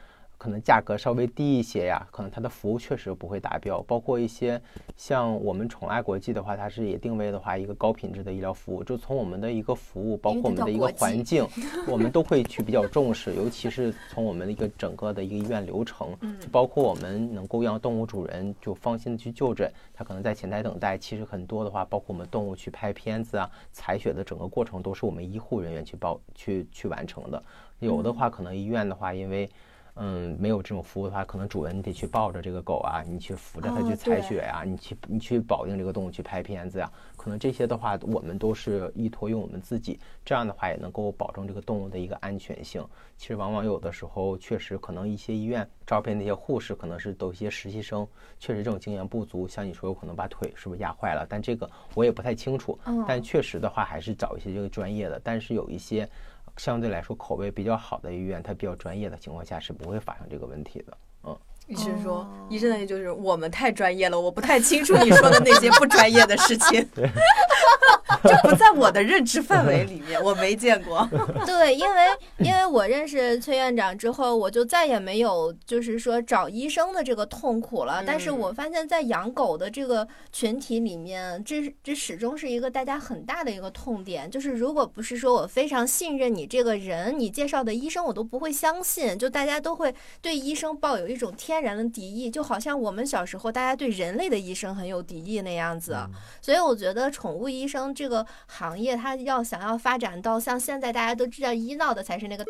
[0.42, 3.80] 可能价格稍微低一些呀，可能它的服务确实不会达标。
[3.84, 4.60] 包括一些
[4.98, 8.84] 像我们宠爱国际的话，它是也定位的话一个高品质的医疗服务。
[8.84, 11.48] 就从我们的一个服务，包括我们的一个环境，
[11.88, 13.36] 我们都会去比较重视。
[13.36, 16.18] 尤其是从我们的一个整个的一个医院流程，
[16.52, 19.72] 包括我们能够让动物主人就放心的去就诊。
[19.94, 27.44] 他可能在前台等待，其实很多的话，包括我们动物去拍片子啊、采血的整个过程，都是我们医护人员去包去去完成的。
[27.78, 29.48] 有的话，可能医院的话，因为
[29.96, 42.86] 嗯，没有这种服务的话，可能主人你得去抱着这个狗啊，你去扶着它哦去采对血呀、你去你去保定这个动物去拍片子呀、可能这些的话，我们都是依托于我们自己，这样的话也能够保证这个动物的一个安全性。
[43.18, 48.08] 其实往往有的时候确实可能一些医院招聘那些护士可能是都一些实习生，
[48.40, 52.80] 确实这种经验不足，像你说有可能把腿是不是压坏了，但这个我也不太清楚。
[52.86, 56.10] 嗯但确实的话还是找一些这个专业的，但是有一些
[56.58, 60.98] 相对来说口碑比较好的医院，它比较专业的情况下是不会发生这个问题的。
[61.24, 61.38] 嗯，
[61.68, 66.88] 医生说哦，医生的意思就是我们太专业了，我不太清楚你说的那些不专业的事情，
[68.24, 71.08] 这不在我的认知范围里面，我没见过。
[71.46, 71.98] 对，因为
[72.40, 78.04] 因为我认识崔院长之后，我就再也没有就是说找医生的这个痛苦了。
[78.06, 84.30] 但是嗯我发现，在养狗的这个群体里面，这这始终是一个大家很大的一个痛点。
[84.30, 89.18] 就是如果不是说我非常信任你这个人，你介绍的医生我都不会相信。
[89.18, 95.98] 就大家都会对医生抱有一种天然的敌意，就好像我们小时候大家对人类的医生很有敌意那样子。
[96.42, 102.44] 所以我觉得宠物医生这个行业，它要想要发展到像现在大家都知道医闹的才是那个，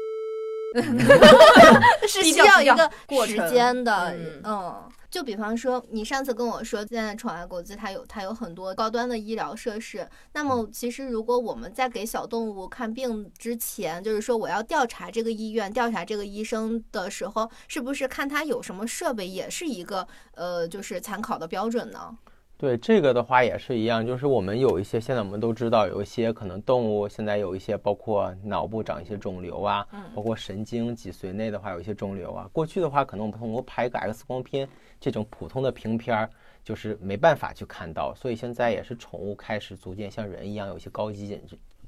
[2.08, 2.89] 是需要一个
[3.28, 4.89] 时间的，嗯嗯。
[5.10, 10.08] 就比方说，你上次跟我说，现在宠爱国际它有它有很多高端的医疗设施。
[10.32, 22.18] 那么，其实如果我们在给小动物看病之前，就是说我要调查这个医院、调查这个医生的时候，是不是看他有什么设备，也是一个呃，就是参考的标准呢？
[22.62, 29.84] 对这个的话也是一样，就是我们有一些现在我们都知道，有一些可能动物现在有一些包括脑部长一些肿瘤啊，
[30.14, 32.47] 包括神经脊髓内的话有一些肿瘤啊。
[32.53, 36.30] 过去的话，可能我们通过拍个 X 光片这种普通的平片儿，
[36.64, 41.41] 就是没办法去看到，所以现在也是宠物开始逐渐像人一样有一些高级影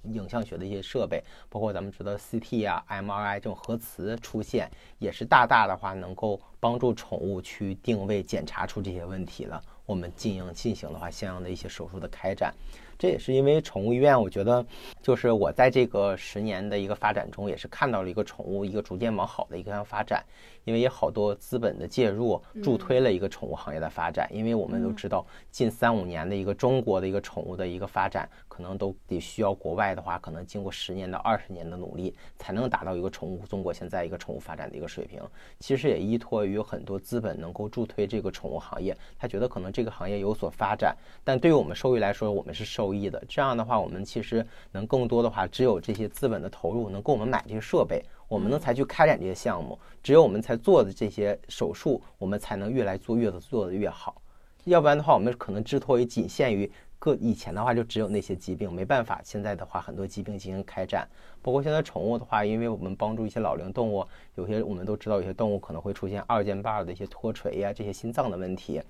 [0.05, 9.61] 影像学的一些设备，包括咱们知道 CT 啊、MRI 这种核磁出现，也是大大的话能够帮助宠物去定位、检查出这些问题了。
[9.85, 12.53] 我们进行进行的话，相应的一些手术的开展，
[12.97, 14.65] 这也是因为宠物医院，我觉得
[15.01, 20.23] 就是我在这个十年的一个发展中，也是看到了一个宠物一个逐渐往好的一个发展，
[20.63, 24.29] 因为也好多资本的介入，助推了一个宠物行业的发展。
[24.31, 35.19] 因为我们都知道，近三五年的一个中国的一个宠物的一个发展，可能都得需要国外的话，可能经过十年到二十年的努力，才能达到一个宠物中国现在一个宠物发展的一个水平。
[35.59, 43.19] 其实也依托于很多资本能够助推这个宠物行业，他觉得可能这个行业有所发展，但对于我们兽医来说，我们是受益的。
[43.27, 49.79] 这样的话，我们其实能更多的话，只有这些资本的投入能给我们买这些设备，我们呢才去开展这些项目。
[50.03, 54.21] 只有我们才做的这些手术，我们才能越来做越的做的越好。
[54.65, 56.71] 要不然的话，我们可能之所以仅限于
[57.03, 59.19] 各以前的话，就只有那些疾病，没办法。
[59.25, 61.05] 现在的话，很多疾病进行开展，
[61.41, 68.81] 包括现在宠物的话，因为我们帮助一些老龄动物，有些我们都知道，有些动物可能会出现二尖瓣的一些脱垂呀、这些心脏的问题。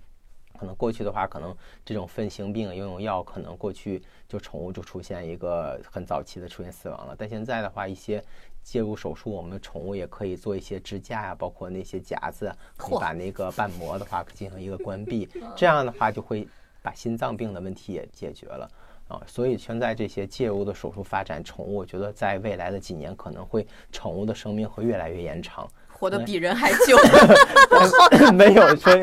[0.59, 7.15] 可能过去的话，可能这种分型病应用药，可能过去就宠物就出现一个很早期的出现死亡了。
[7.17, 8.23] 但现在的话，一些
[8.61, 16.47] 介入手术，我们宠物也可以做一些支架呀、包括那些夹子，可以把那个瓣膜的话进行一个关闭， 这样的话就会
[16.83, 18.69] 把心脏病的问题也解决了。
[19.07, 25.67] 啊，所以现在这些介入的手术发展，宠物我觉得在未来的几年可能会宠物的生命会越来越延长。
[25.91, 26.97] 活得比人还久。
[28.33, 28.93] 没有说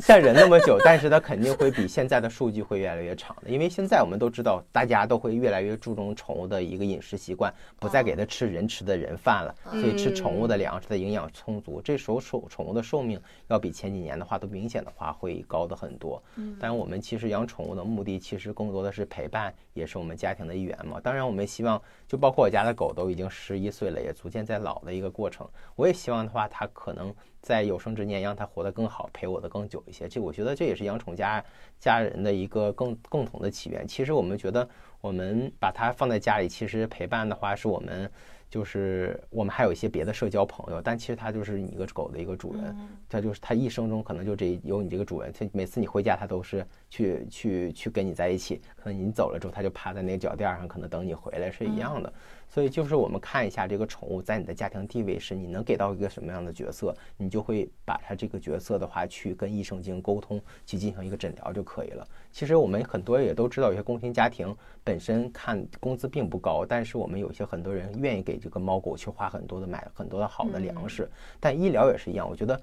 [0.00, 16.22] 像人那么久，但是它肯定会比现在的数据会越来越长的，因为现在我们都知道，大家都会越来越注重宠物的一个饮食习惯，不再给它吃人吃的人饭了，所以吃宠物的粮食的营养充足，这时候宠宠物的寿命要比前几年的话都明显的话会高的很多。
[16.58, 20.98] 但我们其实养宠物的目的其实更多的是陪伴，也是我们家庭的一员嘛。
[21.00, 25.46] 当然，我们希望就包括我家的狗都已经十一岁了，也逐渐在老的一个过程。
[25.76, 30.08] 我也希望的话，它可能在有生之年让它活得更好，陪我的更久一些。
[30.08, 31.44] 这我觉得这也是养宠家
[31.78, 33.86] 家人的一个更共同的起源。
[33.86, 34.68] 其实我们觉得，
[35.00, 38.10] 我们把它放在家里，其实陪伴的话是我们。
[38.50, 42.76] 就是我们还有一些别的社交朋友，但其实它就是你一个狗的一个主人，
[43.08, 52.12] 它就是它一生中可能就这有你这个主人，它每次你回家它都是去去去跟你在一起，可能你走了之后它就趴在那个脚垫上，可能等你回来是一样的。
[52.48, 62.04] 所以就是我们看一下这个宠物在你的家庭地位是你能给到一个什么样的角色，你就会把它这个角色的话去跟医生进行沟通，去进行一个诊疗就可以了。
[62.32, 72.60] 其实我们很多也都知道，有些工薪家庭本身看工资并不高，但是我们有些很多人愿意给这个猫狗去花很多的买很多的好的粮食，但医疗也是一样，我觉得。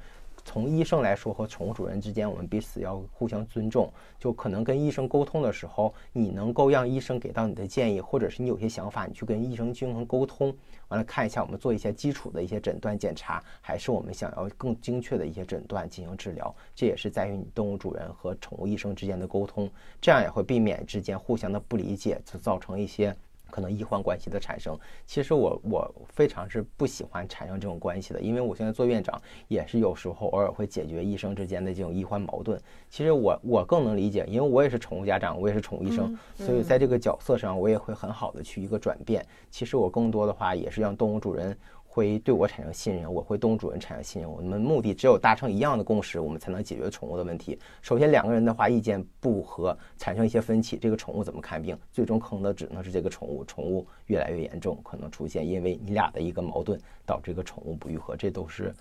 [0.47, 3.91] 从医生来说和宠物主人之间，我们彼此要互相尊重。
[4.17, 10.55] 就可能跟医生沟通的时候，你能够让医生给到你的建议，或者是你有些想法，你去跟医生进行沟通，
[10.87, 16.55] 完了看一下我们做一些基础的一些诊断检查，还是我们想要更精确的一些诊断进行治疗。
[16.73, 19.69] 这也是在于你动物主人和宠物医生之间的沟通，
[19.99, 23.13] 这样也会避免之间互相的不理解，就造成一些。
[23.49, 32.61] 可能医患关系的产生，其实我我非常是不喜欢产生这种关系的，因为我现在做院长也是有时候偶尔会解决医生之间的这种医患矛盾。
[32.89, 39.25] 其实我我更能理解，因为我也是宠物家长，我也是宠物医生，所以在这个角色上我也会很好的去一个转变。
[39.49, 41.57] 其实我更多的话也是让动物主人。
[41.97, 44.31] 会对我产生信任，我会动主人产生信任。
[44.31, 47.57] 我们目的只有达成一样的共识，我们才能解决宠物的问题。
[47.81, 51.75] 首先，两个人的话意见不合，产生一些分歧，这个宠物怎么看病？
[51.91, 58.71] 最终坑的只能是这个宠物，宠物越来越严重，可能出现因为你俩的一个矛盾导致这个宠物不愈合，这都是。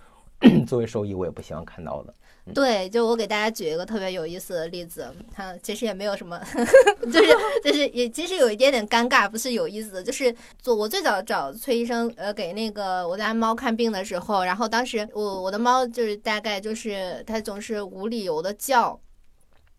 [0.67, 2.13] 作为兽医，我也不希望看到的。
[2.55, 6.41] 对，就我给大家举一个特别有意思的例子，它其实也没有什么，
[7.13, 10.03] 就是就是也其实有一点点尴尬，不是有意思。
[10.03, 18.99] 就是做我最早找崔医生，呃，给那个我家猫看病的时候，然后当时我我的猫就是大概就是它总是无理由的叫。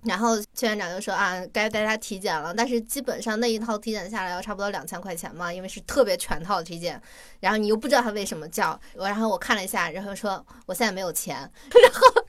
[0.08, 6.99] 然后崔院长就说啊，该带他体检了，但是基本上那一套体检下来要差不多两千块钱嘛，因为是特别全套的体检，
[7.39, 11.38] 然后你又不知道他为什么叫，然后我看了一下，然后说我现在没有钱，
[11.84, 12.24] 然后。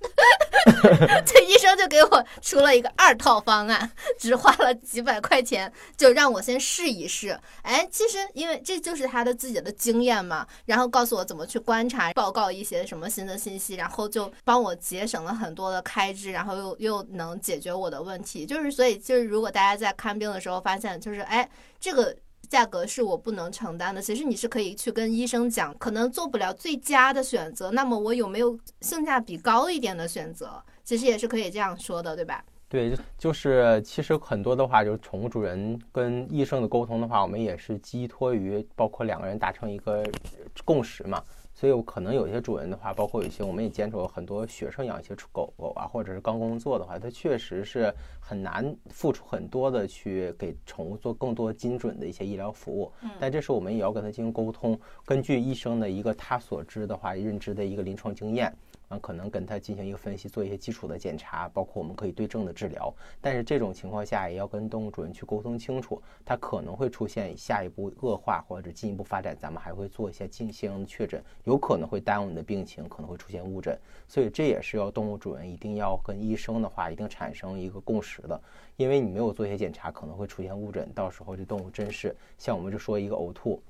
[1.27, 7.39] 这医生就给我出了一个二套方案，只花了几百块钱，就让我先试一试。
[7.63, 18.47] 哎，其实因为这就是他的自己的经验嘛，然后告诉我怎么去观察，报告一些什么新的信息，然后就帮我节省了很多的开支，然后又又能解决我的问题。
[18.47, 21.49] 就是所以就是如果大家在看病的时候发现，就是哎
[21.81, 22.17] 这个。
[22.49, 24.01] 价格是我不能承担的。
[24.01, 30.63] 其实你是可以去跟医生讲，可能做不了最佳的选择，那么我有没有性价比高一点的选择？
[30.83, 32.43] 其实也是可以这样说的，对吧？
[32.71, 40.05] 对，就是其实很多的话，就是宠物主人跟医生的沟通的话，我们也是寄托于包括两个人达成一个
[40.65, 41.23] 共识嘛。
[41.59, 52.93] 所以可能有些主人的话，包括有些我们也接触很多学生养一些狗狗啊，或者是刚工作的话，他确实是很难付出很多的去给宠物做更多精准的一些医疗服务。
[53.19, 58.57] 但这时候我们也要跟他进行沟通，根据医生的一个他所知的话、认知的一个临床经验。
[58.89, 62.93] 啊，可能跟他进行一个分析，做一些基础的检查，包括我们可以对症的治疗。
[63.21, 73.79] 但是这种情况下，也要跟动物主人去沟通清楚，它可能会出现下一步恶化或者进一步发展，咱们还会做一些进行确诊，有可能会耽误你的病情，可能会出现误诊。
[74.09, 78.41] 所以这也是要动物主人一定要跟医生的话，一定产生一个共识的，
[78.77, 83.61] 因为你没有做一些检查，可能会出现误诊，到时候这动物真是像我们就说一个呕吐，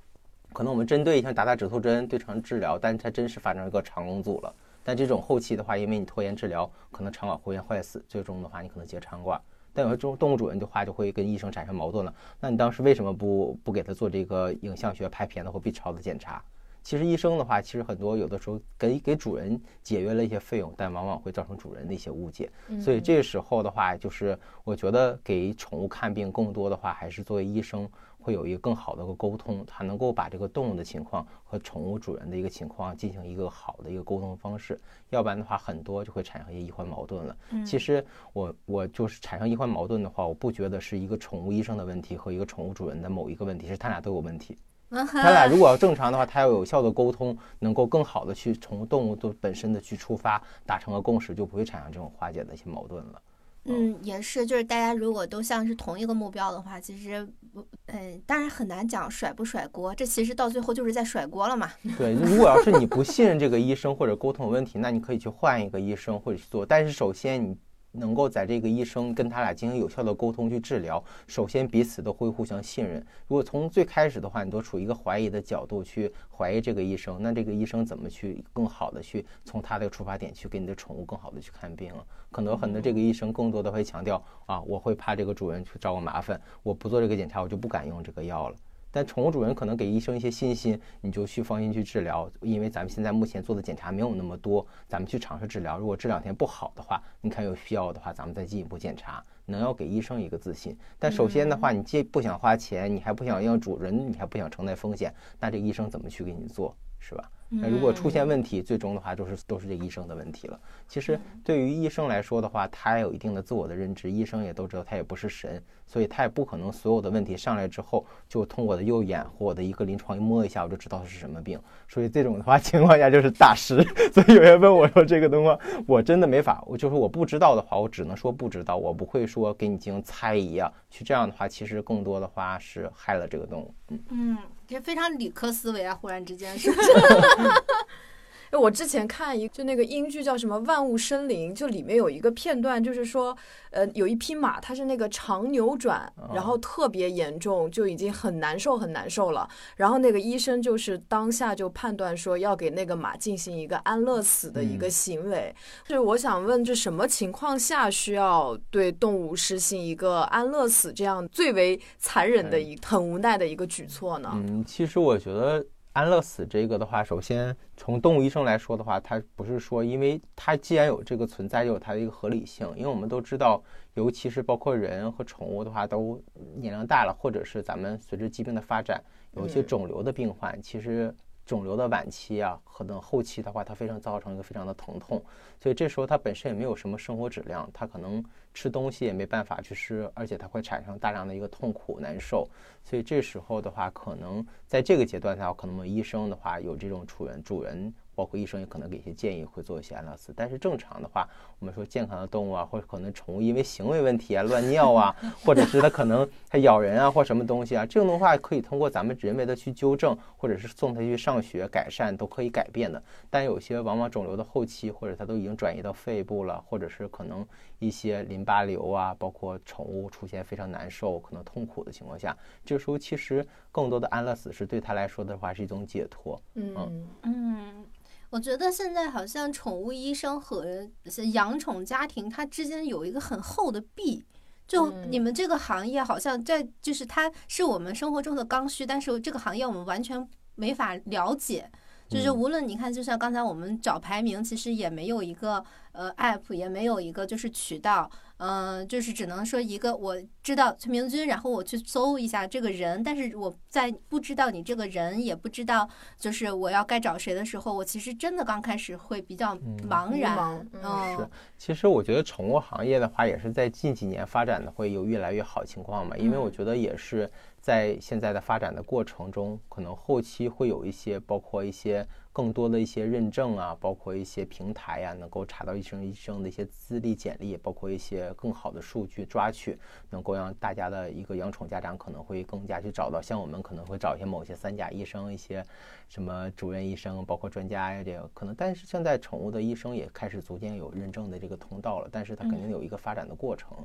[0.53, 4.55] 可能我们针对像打打止吐针对症治疗，但它真是发生一个肠梗阻了。
[4.89, 9.39] 但这种后期的话，因为你拖延治疗，可能肠管会坏死，最终的话你可能结肠管。
[9.75, 12.15] 但有些动动物主人的话，就会跟医生产生矛盾了。
[12.41, 16.43] 那你当时为什么不不给他做这个影像学拍片的或 B 超的检查？
[16.83, 22.51] 其实医生的话，其实很多有的时候给给主人节约了一些费用，但往往会造成主人的一些误解。
[22.81, 27.87] 所以这个时候的话，就是我觉得给宠物看病更多的话，还是作为医生。
[28.29, 37.35] 会有一个更好的一个沟通，它能够把这个动物的情况和宠物主人的一个情况进行一个好的一个沟通方式，要不然的话，很多就会产生一些医患矛盾了。
[37.65, 38.05] 其实
[38.35, 44.59] 我我就是产生医患矛盾的话，我不觉得是一个宠物医生的问题和一个宠物主人的某一个问题，是他俩都有问题。
[44.91, 53.23] 他俩如果要正常的话，他要有效的沟通，能够更好的去从动物的本身的去出发，达成个共识，就不会产生这种化解的一些矛盾了。
[53.69, 61.71] 嗯，也是，就是大家如果都像是同一个目标的话，其实不，嗯，当然很难讲甩不甩锅，这其实到最后就是在甩锅了嘛。
[61.97, 67.57] 对，如果要是你不信任这个医生或者沟通有问题，那你可以去换一个医生或者去做，但是首先你。
[67.93, 73.05] 能够在这个医生跟他俩进行有效的沟通去治疗，首先彼此都会互相信任。
[73.27, 82.05] 如果从最开始的话，你都处于一个怀疑的角度去怀疑这个医生，那这个医生怎么去更好的去从他的出发点去给你的宠物更好的去看病啊？
[82.31, 88.57] 可能很多这个医生更多的会强调啊，我会怕这个主人去找我麻烦，我不做这个检查，我就不敢用这个药了。
[88.99, 95.79] 但宠物主人可能给医生一些信心，你就去放心去治疗，因为咱们现在目前做的检查没有那么多，咱们去尝试治疗。
[95.79, 100.77] 如果这两天不好的话，你看有需要的话，咱们再进一步检查，能要给医生一个自信。
[100.99, 107.31] 但首先的话，你既不想花钱，你还不想让主人，你还不想承担风险，那这医生怎么去给你做，是吧？
[107.51, 110.61] 那如果出现问题，最终的话都是都是这医生的问题了。
[110.87, 121.59] 其实对于医生来说的话，他有一定的自我的认知，医生也都知道他也不是神，所以他也不可能所有的问题上来之后就通过我的右眼或我的一个临床一摸一下我就知道是什么病。
[121.89, 123.83] 所以这种的话 情况下就是大师。
[124.13, 130.71] 所以有人问我说这个东西，我真的没法，我就是我不知道的话，我只能说不知道，我不会说给你进行猜疑啊。
[130.91, 133.75] 去这样的话，其实更多的话是害了这个动物。
[133.89, 134.39] 嗯嗯。
[134.69, 135.95] 也非常理科思维啊！
[135.95, 136.91] 忽然之间，是不是？
[138.51, 143.37] 哎，我之前看一就那个英剧叫什么《万物生灵》，就里面有一个片段，就是说，
[143.71, 149.49] 呃，有一匹马，它是那个肠扭转，然后特别严重，就已经很难受很难受了。
[149.77, 155.55] 然后那个医生就是当下就判断说要给那个马进行一个安乐死的一个行为。
[155.87, 164.31] 就是我想问，这什么情况下需要对动物实行一个安乐死这样最为残忍的一很无奈的一个举措呢？
[164.35, 165.65] 嗯，其实我觉得。
[165.93, 172.69] 安乐死这个的话，首先从动物医生来说的话，它不是说，因为它既然有这个存在，就有它的一个合理性。
[172.77, 173.63] 因为我们都知道，
[173.95, 176.23] 尤其是包括人和宠物的话，都
[176.57, 181.15] 年龄大了，或者是咱们随着疾病的发展，有一些肿瘤的病患，其实。
[181.49, 185.25] 肿瘤的晚期啊，可能后期的话，它非常造成一个非常的疼痛，
[185.59, 188.23] 所以这时候它本身也没有什么生活质量，它可能
[188.53, 192.47] 吃东西也没办法去吃，而且它会产生大量的一个痛苦难受，
[192.85, 197.95] 所以这时候的话，可能在这个阶段下，可能我们医生的话有这种主人主人。
[198.19, 200.35] 包括医生也可能给一些建议，会做一些安乐死。
[200.35, 201.29] 但是正常的话，
[201.61, 213.03] 我们说健康的动物啊，或者可能宠物因为行为问题啊、乱尿啊，或者是它可能它咬人啊或什么东西啊，这种的话可以通过咱们人为的去纠正，或者是送它去上学改善，都可以改变的。
[213.29, 217.45] 但有些往往肿瘤的后期，或者它都已经转移到肺部了，或者是可能
[217.81, 226.41] 一些淋巴瘤啊，包括宠物出现非常难受、可能痛苦的情况下，这时候其实更多的安乐死是对它来说的话是一种解脱。
[226.55, 227.85] 嗯嗯。
[228.31, 230.89] 我觉得现在好像宠物医生和
[231.33, 234.25] 养宠家庭，它之间有一个很厚的壁。
[234.67, 241.71] 就你们这个行业，好像在就是它是我们生活中的刚需，但是这个行业我们完全没法了解。
[242.07, 248.11] 就是无论你看，就像刚才我们找排名，其实也没有一个呃 app，也没有一个就是渠道。
[248.39, 259.57] 嗯，就是只能说一个，我知道崔明君，然后我去搜一下这个人，但是我在不知道你这个人，也不知道就是我要该找谁的时候，我其实真的刚开始会比较
[259.89, 260.67] 茫然。
[260.83, 267.31] 嗯，是，其实我觉得宠物行业的话，也是在近几年发展的会有越来越好情况嘛，因为我觉得也是
[267.61, 272.07] 在现在的发展的过程中，可能后期会有一些，包括一些。
[272.31, 279.77] 更多的一些认证啊，包括一些平台呀，能够查到医生医生的一些资历简历，包括一些更好的数据抓取，
[280.09, 283.21] 能够让大家的一个养宠家长可能会更加去找到。
[283.21, 285.67] 像我们可能会找一些某些三甲医生，一些
[286.09, 288.55] 什么主任医生，包括专家呀，这个可能。
[288.55, 293.77] 但是现在宠物的医生也开始逐渐有认证的这个通道了，但是它肯定有一个发展的过程。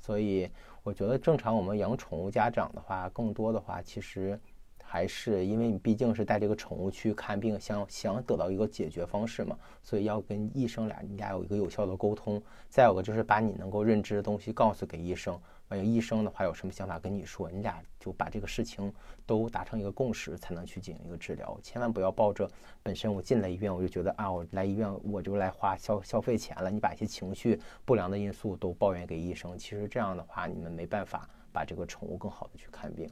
[0.00, 0.50] 所以
[0.82, 4.38] 我觉得正常我们养宠物家长的话，更多的话其实。
[4.82, 12.42] 还是因为你毕竟是带这个宠物去看病，想想得到一个解决方式嘛，所以要跟医生俩你俩有一个有效的沟通。
[12.68, 15.40] 再有个就是把你能够认知的东西告诉给医生，
[15.70, 18.92] 完有医生的话有什么想法跟你说，你俩就把这个事情
[19.24, 21.58] 都达成一个共识，才能去进行一个治疗。
[21.62, 22.50] 千万不要抱着
[22.82, 33.08] 本身我进了医院我就觉得啊，我来医院我就来花消消费钱了，你把一些情绪不良的因素都抱怨给医生，其实这样的话你们没办法把这个宠物更好的去看病。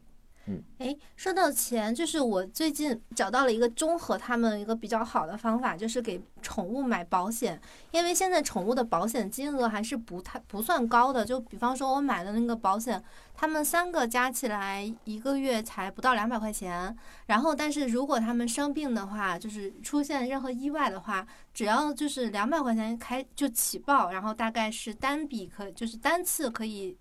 [0.78, 7.60] 哎，说到钱，就是我最近找到了一个综合他们一个比较好的方法，就是给宠物买保险。
[7.90, 13.02] 因为现在宠物的保险金额还是不太不算高的，就比方说我买的那个保险，
[13.34, 16.96] 他们三个加起来一个月才不到两百块钱。
[17.26, 26.96] 然后，但是如果他们生病的话，就是出现任何意外的话，只要就是两百块钱开就起报，然后大概是单笔可就是单次可以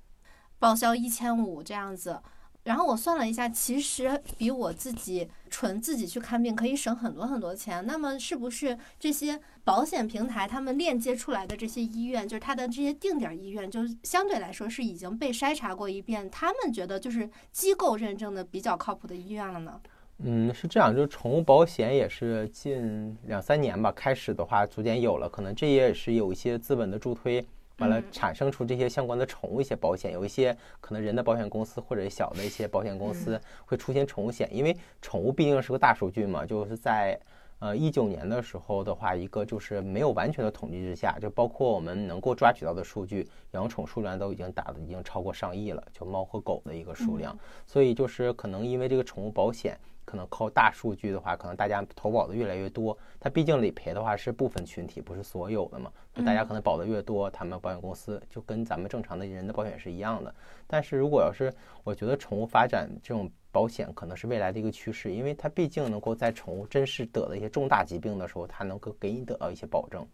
[0.59, 2.19] 报销一千五这样子。
[2.67, 7.85] 然后我算了一下，其实比我自己纯自己去看病可以省很多很多钱。
[7.85, 19.79] 那么是不是这些保险平台他们链接出来的这些医院，就是它的这些定点医院，就相对来说是已经被筛查过一遍，他们觉得就是机构认证的比较靠谱的医院了呢？
[20.25, 27.45] 嗯，是这样，就是宠物保险也是近两三年吧，开始的话逐渐有了，可能这也是有一些资本的助推。
[27.79, 36.43] 完了，产生出这些相关的宠物一些保险，有一些可能人的保险公司或者小的一些保险公司会出现宠物险，因为宠物毕竟是个大数据嘛。
[36.43, 37.19] 就是在
[37.59, 47.37] 呃一九年的时候的话，一个就是没有完全的统计之下，就包括我们能够抓取到的数据，养宠数量都已经达的已经超过上亿了，就猫和狗的一个数量。
[47.67, 49.77] 所以就是可能因为这个宠物保险。
[50.07, 52.97] 可能靠大数据的话，可能大家投保的越来越多。
[53.19, 55.91] 它毕竟理赔的话是部分群体，不是所有的嘛。
[56.25, 60.33] 大家可能保的越多，他们保险公司就跟咱们正常的人的保险是一样的。
[60.65, 61.53] 但是如果要是
[61.83, 70.07] 我觉得宠物发展这种保险可能是未来的一个趋势，因为它毕竟能够在宠物真是得了一些重大疾病的时候，它能够给你得到一些保证。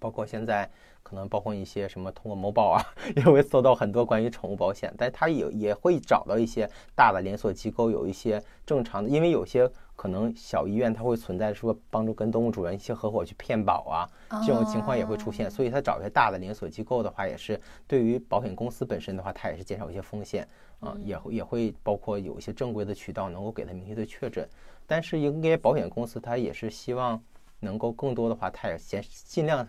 [0.00, 0.70] 包括现在
[1.08, 2.82] 可能包括一些什么通过某宝啊，
[3.16, 14.08] 也会搜到很多关于宠物保险，但他也也会找到一些大的连锁机构，有一些正常的，因为有些可能小医院它会存在说帮助跟动物主人一些合伙去骗保啊，
[14.46, 20.46] 这种情况也会出现，所以他找一些大的连锁机构的话，也是对于保险公司本身的话，它也是减少一些风险
[20.80, 24.46] 啊，也会也会包括有一些正规的渠道能够给他明确的确诊，
[24.86, 27.18] 但是应该保险公司它也是希望。
[27.60, 29.66] 能够更多的话，它也减尽量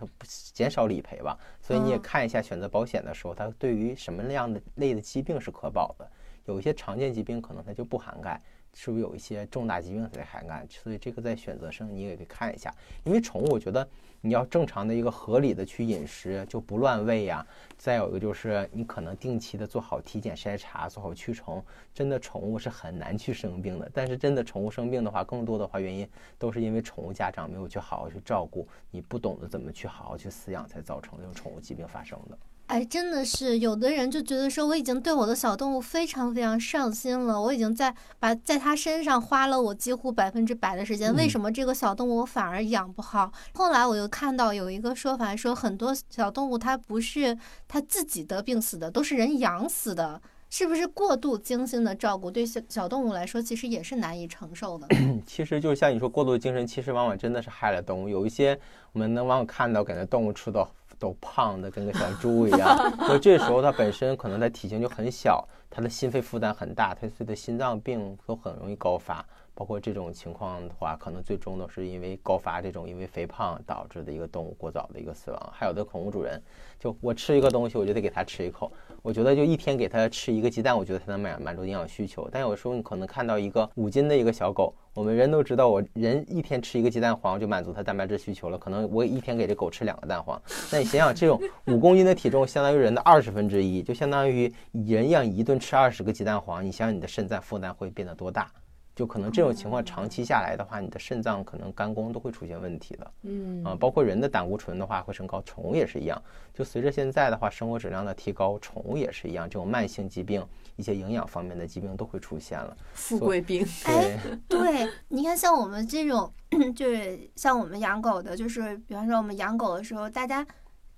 [0.52, 1.38] 减少理赔吧。
[1.60, 6.10] 所以你也看一下选择保险的时候，它对于什么样的类的疾病是可保的。
[6.46, 8.40] 有一些常见疾病可能它就不涵盖。
[8.74, 10.66] 是不是有一些重大疾病在涵盖？
[10.68, 12.74] 所以这个在选择上你也可以看一下。
[13.04, 13.86] 因为宠物，我觉得
[14.20, 17.46] 你要正常的一个合理的去饮食，就不乱喂呀。
[17.76, 21.64] 再有一个就是你可能定期的做好体检筛查，做好驱虫。
[21.92, 23.90] 真的宠物是很难去生病的。
[23.92, 26.08] 但是真的宠物生病的话，更多的话原因
[26.38, 32.38] 都是因为宠物家长没有去好好去照顾，你不懂得怎么去好好去饲养，才造成这种宠物疾病发生的。
[32.70, 43.32] 哎，真的是有的人就觉得说，我已经对我的小动物非常非常上心了，我已经在把在它身上花了我几乎百分之百的时间，为什么这个小动物我反而养不好？
[43.54, 54.86] 后来我又看到有一个说法，说很多小动物它不是它自己得病死的，都是人养死的，是不是过度精心的照顾对小小动物来说，其实也是难以承受的？
[55.26, 58.08] 其实就像你说，过度精神其实往往真的是害了动物。
[58.08, 58.56] 有一些
[58.92, 60.64] 我们能往往看到，感觉动物吃的。
[61.00, 62.76] 都胖的跟个小猪一样，
[63.06, 69.24] 所以这时候他本身可能他体型就很小，他的心肺负担很大，它的心脏病都很容易高发。
[69.54, 75.52] 包括这种情况的话，可能最终都是因为高发这种因为肥胖导致的一个动物过早的一个死亡。
[75.52, 76.42] 还有的宠物主人，
[76.78, 78.72] 就我吃一个东西，我就得给它吃一口。
[79.02, 82.28] 我觉得就一天给它吃一个鸡蛋，我觉得它能满满足营养需求。
[82.30, 88.58] 但有时候你可能看到一个五斤的一个小狗，我们人都知道，我人一天吃一个鸡蛋黄就满足它蛋白质需求了。
[88.58, 90.40] 可能我一天给这狗吃两个蛋黄，
[90.72, 98.50] 那你想想，这种五公斤的体重相当于人的二十分之一，就相当于人养一顿吃二十个鸡蛋黄，你想想你的肾脏负担会变得多大？
[98.94, 103.10] 就可能这种情况长期下来的话，你的肾脏可能肝功都会出现问题的。
[103.22, 106.22] 嗯啊，包括人的胆固醇的话会升高，宠物也是一样。
[106.52, 110.44] 就随着现在的话生活质量的提高，宠物也是一样，这种慢性疾病、
[110.76, 112.76] 一些营养方面的疾病都会出现了。
[112.92, 113.66] 富贵病。
[113.86, 114.18] 哎，
[114.48, 116.30] 对，你看像我们这种，
[116.76, 120.46] 就是像我们养狗的，就是比方说我们养狗的时候，大家。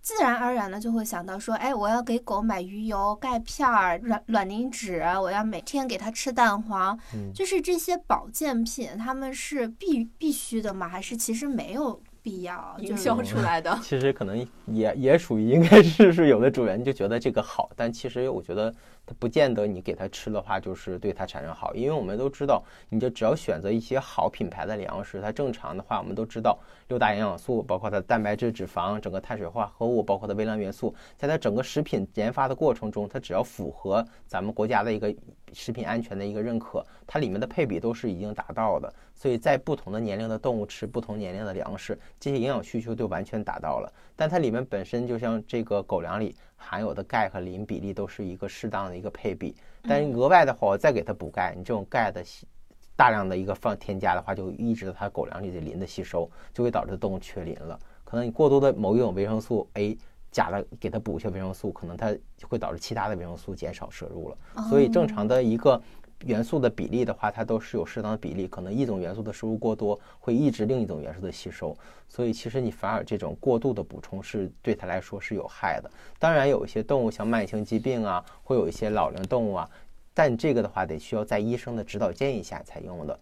[0.03, 6.99] 自然而然的就会想到说，哎，我要给狗买鱼油、钙片儿、卵卵磷脂，我要每天给它吃蛋黄，
[7.33, 10.89] 就是这些保健品，他们是必必须的吗？
[10.89, 13.79] 还是其实没有必要营销出来的？
[13.83, 18.75] 其实可能也也属于应该是是有的主人就觉得这个好，但其实我觉得。
[19.05, 26.57] 它不见得你给它吃的话就是对它产生好，因为我们都知道，你就只要选择一些好品牌的粮食，它正常的话，我们都知道
[26.89, 35.13] 六大营养素，包括它蛋白质、脂肪、整个碳水化合物，包括它微量元素，在它整个食品研发的过程中，它只要符合咱们国家的一个
[35.53, 38.93] 食品安全的一个认可，它里面的配比都是已经达到的。
[39.15, 43.93] 所以在不同的年龄的动物吃不同年龄的粮食，这些营养需求就完全达到了。
[44.15, 46.37] 但它里面本身就像这个狗粮里。
[46.63, 52.47] 含有的钙和磷比例都是一个适当的一个配比，但是额外的话，我再给它补钙，你这种钙的吸
[52.95, 57.79] 大量的一个放添加的话，就抑制了它狗粮里的磷的吸收，就会导致动物缺磷了。
[58.05, 59.99] 可能你过多的某一种维生素 A
[60.31, 62.15] 加了，给它补一些维生素，可能它
[62.49, 64.37] 会导致其他的维生素减少摄入了。
[64.69, 65.83] 所以正常的一个。
[66.27, 71.77] 元素的比例的话，它都是有适当的比例，可能一种元素的摄入过多会抑制另一种元素的吸收，
[72.09, 75.91] 所以其实你反而这种过度的补充是对它来说是有害的。
[76.19, 79.69] 当然，有一些动物像慢性疾病啊，会有一些老龄动物啊，
[80.15, 83.19] 但这个的话得需要在医生的指导建议下才用的。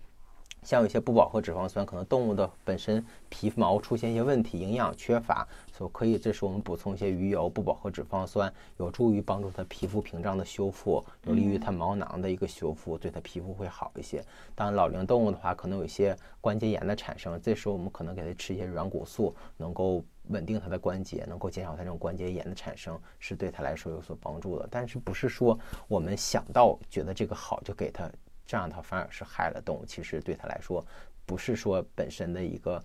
[0.62, 14.22] 像有一些不饱和脂肪酸，可能动物的本身皮毛出现一些问题，营养缺乏，所以可以，这时我们补充一些鱼油、不饱和脂肪酸，有助于帮助它皮肤屏障的修复，有利于它毛囊的一个修复，对它皮肤会好一些。
[14.54, 24.68] 当然，老龄动物的话，可能有一些关节炎的产生，这时候我们可能给它吃一些软骨素，能够稳定它的关节，能够减少它这种关节炎的产生，是对它来说有所帮助的。
[24.70, 25.58] 但是不是说
[25.88, 28.10] 我们想到觉得这个好就给它。
[28.50, 30.84] 这样它反而是害了动物，其实对它来说，
[31.24, 32.82] 不是说本身的一个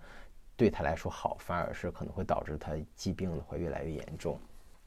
[0.56, 4.38] 对它来说好，反而是可能会导致它疾病的会越来越严重。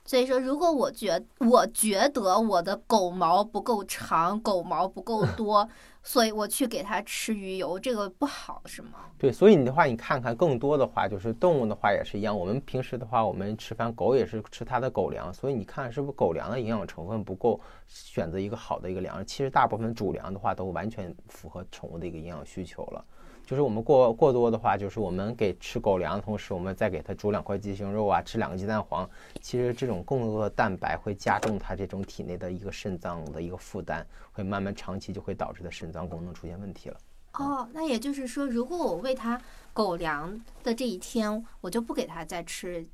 [0.09, 5.69] 所以说，如果我觉我觉得我的狗毛不够长，狗毛不够多，
[6.01, 9.05] 所以我去给它吃鱼油，这个不好是吗？
[9.19, 12.35] 对，所以你的话，你看看更多的话，就是动物的话也是一样。
[12.35, 19.23] 我们平时的话，我们吃饭，狗也是吃它的狗粮，所以你看是不是狗粮的营养成分不够，选择一个好的一个粮。
[19.23, 23.05] 其实大部分主粮的话，都完全符合宠物的一个营养需求了。
[23.49, 29.09] 就是我们过过多的话，就是我们给吃狗粮的同时，我们再给它煮两块鸡胸肉啊，吃两个鸡蛋黄。
[29.41, 36.97] 其实这种更多的蛋白会加重它这种体内的一个肾脏的一个负担，会慢慢长期就会导致它肾脏功能出现问题了。
[37.33, 39.41] 哦，那也就是说，如果我喂它
[39.73, 42.85] 狗粮的这一天，我就不给它再吃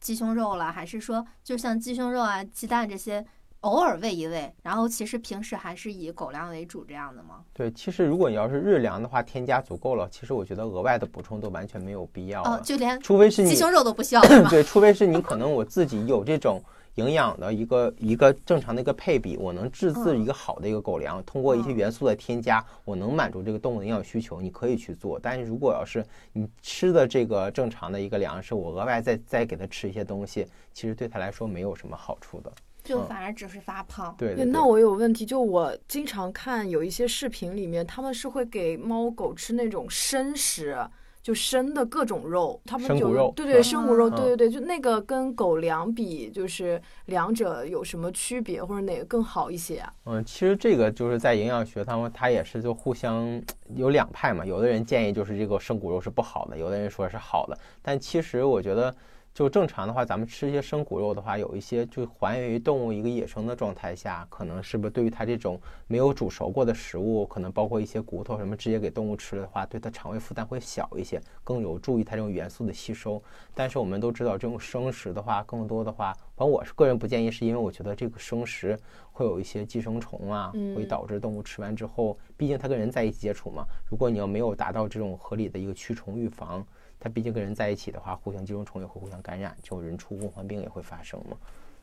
[0.00, 3.24] 鸡胸肉了，还是说，就像鸡胸肉啊、鸡蛋这些？
[3.64, 7.42] 偶尔喂一喂，然后其实平时还是以狗粮为主这样的吗？
[7.54, 16.62] 对，其实如果你要是日粮的话，添加足够了，其实我觉得额外的补充都完全没有必要哦，就连除非是鸡胸肉都不需要， 对，除非是你可能我自己有这种
[16.96, 25.18] 营养的一个一个正常的一个配比，我能自制一个好的一个狗粮，通过一些元素的添加，我能满足这个动物的营养需求，你可以去做。
[25.18, 26.04] 但是如果要是
[26.34, 32.52] 你吃的这个正常的一个粮食，我额外再再给它吃一些东西，其实对它来说没有什么好处的。
[32.84, 34.14] 就反而只是发胖。
[34.18, 40.76] 对，那我有问题，就我经常看有一些视频里面，他们是会给猫狗吃那种生食，
[41.22, 49.92] 就生的各种肉，他们就对对生骨肉，对对对，就那个跟狗粮比，就是两者有什么区别，或者哪个更好一些啊？
[50.04, 53.42] 嗯，其实这个就是在营养学，他们他也是就互相
[53.74, 58.94] 有两派嘛，有的人建议就是这个生骨肉是不好的，有的人说是好的，但其实我觉得。
[59.34, 73.20] 就正常的话，咱们吃一些生骨肉的话，有一些就还原于动物一个野生的状态下，可能是不是对于它这种没有煮熟过的食物，可能包括一些骨头什么，直接给动物吃的话，对它肠胃负担会小一些，更有助于它这种元素的吸收。
[73.52, 78.78] 但是我们都知道，这种生食的话，更多的话，反正我是个人不建议，是因为我觉得这个生食
[79.10, 86.64] 会有一些寄生虫啊，会导致动物吃完之后，毕竟它跟人在一起接触嘛，如果你要没有达到这种合理的一个驱虫预防。
[87.04, 91.36] 它毕竟跟人在一起的话，互相寄生虫也会互相感染，就人畜共患病也会发生嘛。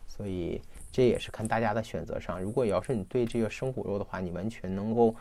[0.08, 0.60] 所以
[0.92, 2.42] 这也是看大家的选择上。
[2.42, 5.16] 如果要是你对这个生骨肉的话，你完全能够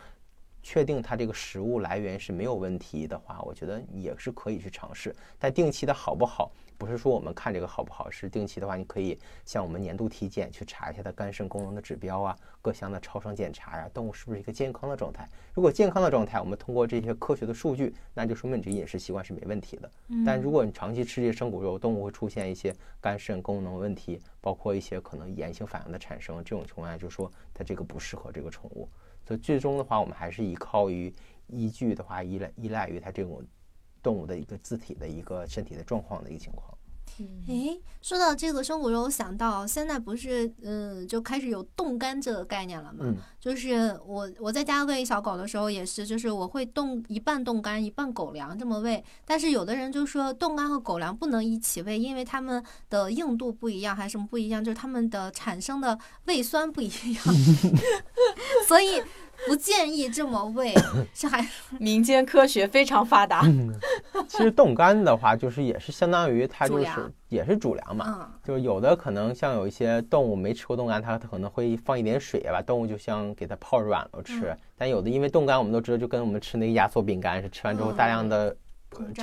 [0.63, 5.15] 确定它这个食物来源是没有问题的话，我觉得也是可以去尝试。
[5.39, 6.51] 但定期的好不好？
[6.81, 15.29] 不是说我们看这个好不好，是定期的话，你可以像我们年度体检去查一下它肝肾功能的指标啊，各项的超声检查呀，动物是不是一个健康的状态？
[15.53, 19.91] 如果健康的状态，我们通过这些科学的数据，那就说明你这饮食习惯是没问题的。
[20.25, 28.89] 但如果你长期吃这些生骨肉，动物会出现一些肝肾功能问题，包括一些可能炎性反应的产生，这种情况下就说它这个不适合这个宠物。
[29.27, 31.13] 所以最终的话，我们还是依靠于
[31.49, 33.45] 依据的话，依赖依赖于它这种。
[34.03, 36.67] 动物的一个自体的一个身体的状况的一个情况。
[37.49, 43.15] 哎，说到这个生骨肉，我想到现在不是嗯就开始有冻干这个概念了吗？
[43.39, 49.05] 就是我我在家喂小狗的时候也是，就是我会冻一半冻干一半狗粮这么喂。
[49.27, 54.65] 但是有的人就说冻干和狗粮不能一起喂，因为它们的硬度不一样，还是什么不一样？
[54.65, 57.25] 就是它们的产生的胃酸不一样，
[58.67, 59.03] 所以。
[59.47, 60.75] 不建议这么喂，
[61.15, 61.47] 这还
[61.79, 63.43] 民间科学非常发达。
[64.29, 68.33] 其实冻干的话，就是也是相当于它就是也是主粮嘛。
[68.45, 74.55] 就是有的可能像有一些动物没吃过冻干，它它可能会放一点水把动物就像给它泡软了吃。
[74.77, 78.55] 但有的因为冻干，我们都知道就跟我们吃那个压缩饼干是吃完之后大量的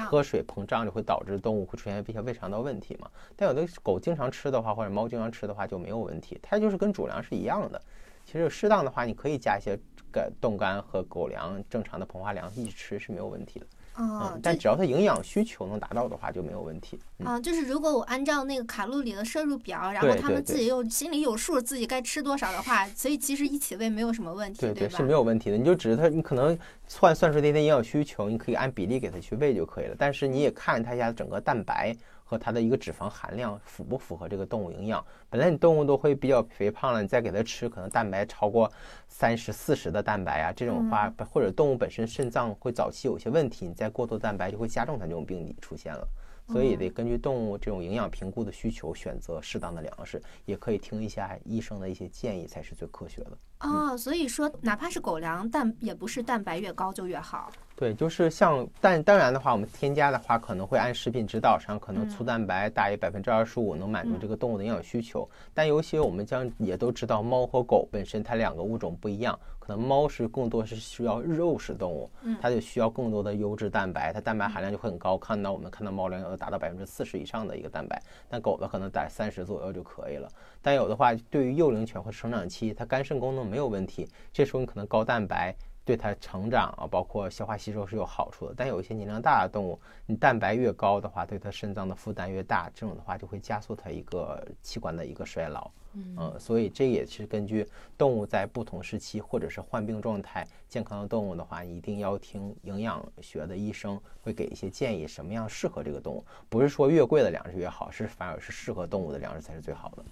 [0.10, 3.08] 喝水膨胀，就会导致动物会出现一些胃肠道问题嘛。
[3.36, 7.82] 但有的狗经常吃的话，或者猫经常吃的话就没有问题，它就是跟主粮是一样的。
[8.30, 9.80] 其实适当的话，你可以加一些
[10.12, 10.30] 干。
[10.42, 13.68] 冻干和狗粮正常的膨化粮一起吃是没有问题的，
[14.00, 16.98] 嗯，但只要它营养需求能达到的话就没有问题。
[17.24, 25.58] 啊，就是如果我按照那个卡路里的摄入表，然后他们自己又心里有数，自己该吃多少的话，所以其实一起喂没有什么问题，对对是没有问题的。
[25.58, 26.58] 你就指着它，你可能
[26.88, 29.96] 算算出那些营养需求，你可以按比例给它去喂就可以了。
[30.00, 31.96] 但是你也看它一下整个蛋白。
[32.30, 35.04] 和它的一个脂肪含量符不符合这个动物营养？
[35.30, 38.70] 本来你动物都会比较肥胖了，你再给它吃可能蛋白超过
[39.08, 46.06] 三十四十的蛋白啊，这种话或者动物本身肾脏会早期有些问题，你再过多蛋白就会加重它这种病理出现了。
[46.48, 53.38] 所以得根据动物这种营养评估的需求选择适当的粮食，也可以听一下医生的一些建议才是最科学的。
[53.60, 57.52] 哦，所以说哪怕是狗粮，但也不是蛋白越高就越好。
[57.76, 65.28] 对，就是像，但当然的话，我们添加的话可能会按食品指导上，可能粗蛋白大于百分之二十五能满足这个动物的营养需求。
[65.54, 69.38] 但尤其我们将也都知道，猫和狗本身它两个物种不一样，
[69.68, 72.10] 可能猫是更多是需要肉食动物，
[72.42, 75.18] 它就需要更多的优质蛋白，它蛋白含量就会很高。
[75.18, 80.30] 看到我们看到猫粮有达到百分之四十以上的一个蛋白，但狗的可能在三十左右就可以了。
[80.62, 85.54] 但有的话，对于幼龄犬或者成长期，它肝肾功能没有问题，这时候你可能高蛋白。
[85.88, 88.54] 对它成长啊，包括消化吸收是有好处的。
[88.58, 95.72] 但有一些年龄大的动物，你蛋白越高的话，对它肾脏的负担越大，这种的话就会加速它一个器官的一个衰老。
[95.94, 97.66] 嗯，所以这也是根据
[97.98, 106.24] 动物在不同时期或者是患病状态，健康的动物的话，一定要听营养学的医生会给一些建议，什么样适合这个动物。
[106.50, 110.04] 不是说越贵的粮食越好，是反而是适合动物的粮食才是最好的。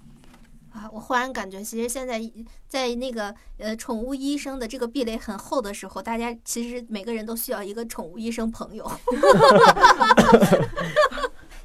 [0.75, 2.21] 啊，我忽然感觉，其实现在
[2.67, 8.83] 在那个呃宠物医生的这个壁垒很厚的时候，大家其实每个人都需要一个宠物医生朋友，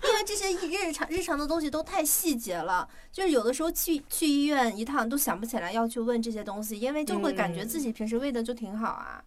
[0.04, 9.20] 因为这些日常日常的东西都太细节了，就是有的时候去去医院一趟都想不起来要去问这些东西，因为就会感觉自己平时喂的就挺好啊。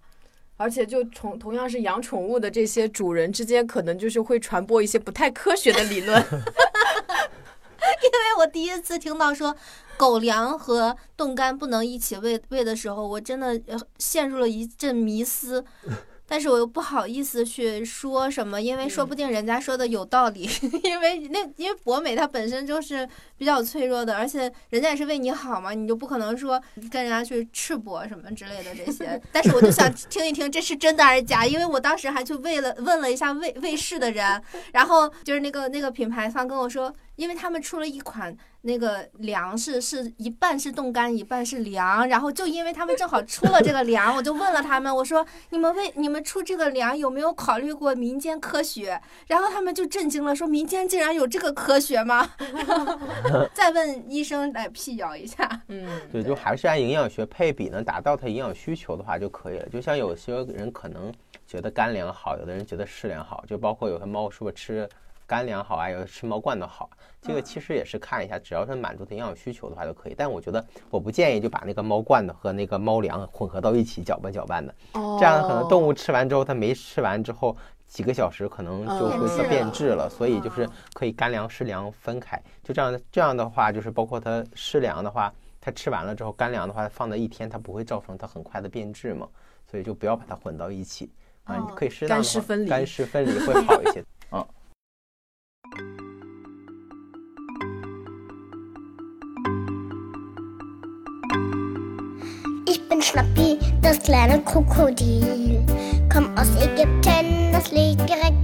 [0.56, 6.24] 而且就同同样是养宠物的这些主人之间，可能就是会传播一些不太科学的理论。
[8.04, 9.56] 因为我第一次听到说
[9.98, 13.60] 狗粮和冻干不能一起喂喂的时候，我真的
[13.98, 15.64] 陷入了一阵迷思。
[16.26, 20.50] 但是我又不好意思去说什么，因为说不定人家说的有道理。
[20.84, 23.08] 因为那因为博美它本身就是
[23.38, 26.60] 比较脆弱的，而且人家也是为你好嘛，你就不可能说
[26.90, 29.22] 跟人家去赤膊什么之类的这些。
[29.34, 38.36] 但是我就想听一听这是真的还是假，因为我当时还去问了问了一下卫卫视的人，然后就是那个那个品牌方跟我说，因为他们出了一款。
[38.66, 42.08] 那个粮食是一半是冻干，一半是粮。
[42.08, 49.02] 然后就因为他们正好出了这个粮，我就问了他们，我说你们为你们出这个粮有没有考虑过民间科学？
[49.28, 52.32] 然后他们就震惊了，说民间竟然有这个科学吗？
[53.54, 55.62] 再问医生来辟谣一下。
[55.68, 59.68] 嗯，对，就还是按营养学配比呢，达到它营养需求的话就可以了。
[59.68, 61.14] 就像有些人可能
[61.46, 64.88] 觉得干粮好，有的人觉得湿粮好，就包括有些猫是不是吃
[65.34, 66.88] 干粮好啊，有的吃猫罐头好。
[67.20, 70.14] 这个其实也是看一下，只要是满足它营养需求的话就可以。
[70.16, 74.72] 但我觉得我不建议就把那个猫罐头和那个猫粮混合到一起搅拌搅拌的。
[74.92, 75.18] 哦。
[75.20, 77.58] 这样可能动物吃完之后，它没吃完之后
[77.88, 80.08] 几个小时可能就会变质了。
[80.08, 82.40] 所以就是可以干粮湿粮分开。
[82.64, 89.28] 就这样这样的话，就是包括它湿粮的话，它吃完了之后干粮的话放在一天，它不会造成它很快的变质嘛。
[89.66, 91.10] 所以就不要把它混到一起
[91.46, 91.56] 啊。
[91.58, 94.06] 你可以适当干湿分离，干湿分离会好一些。
[95.80, 96.04] 嗯。
[103.04, 105.62] Schnappi, das kleine Krokodil.
[106.12, 108.43] Komm aus Ägypten, das liegt direkt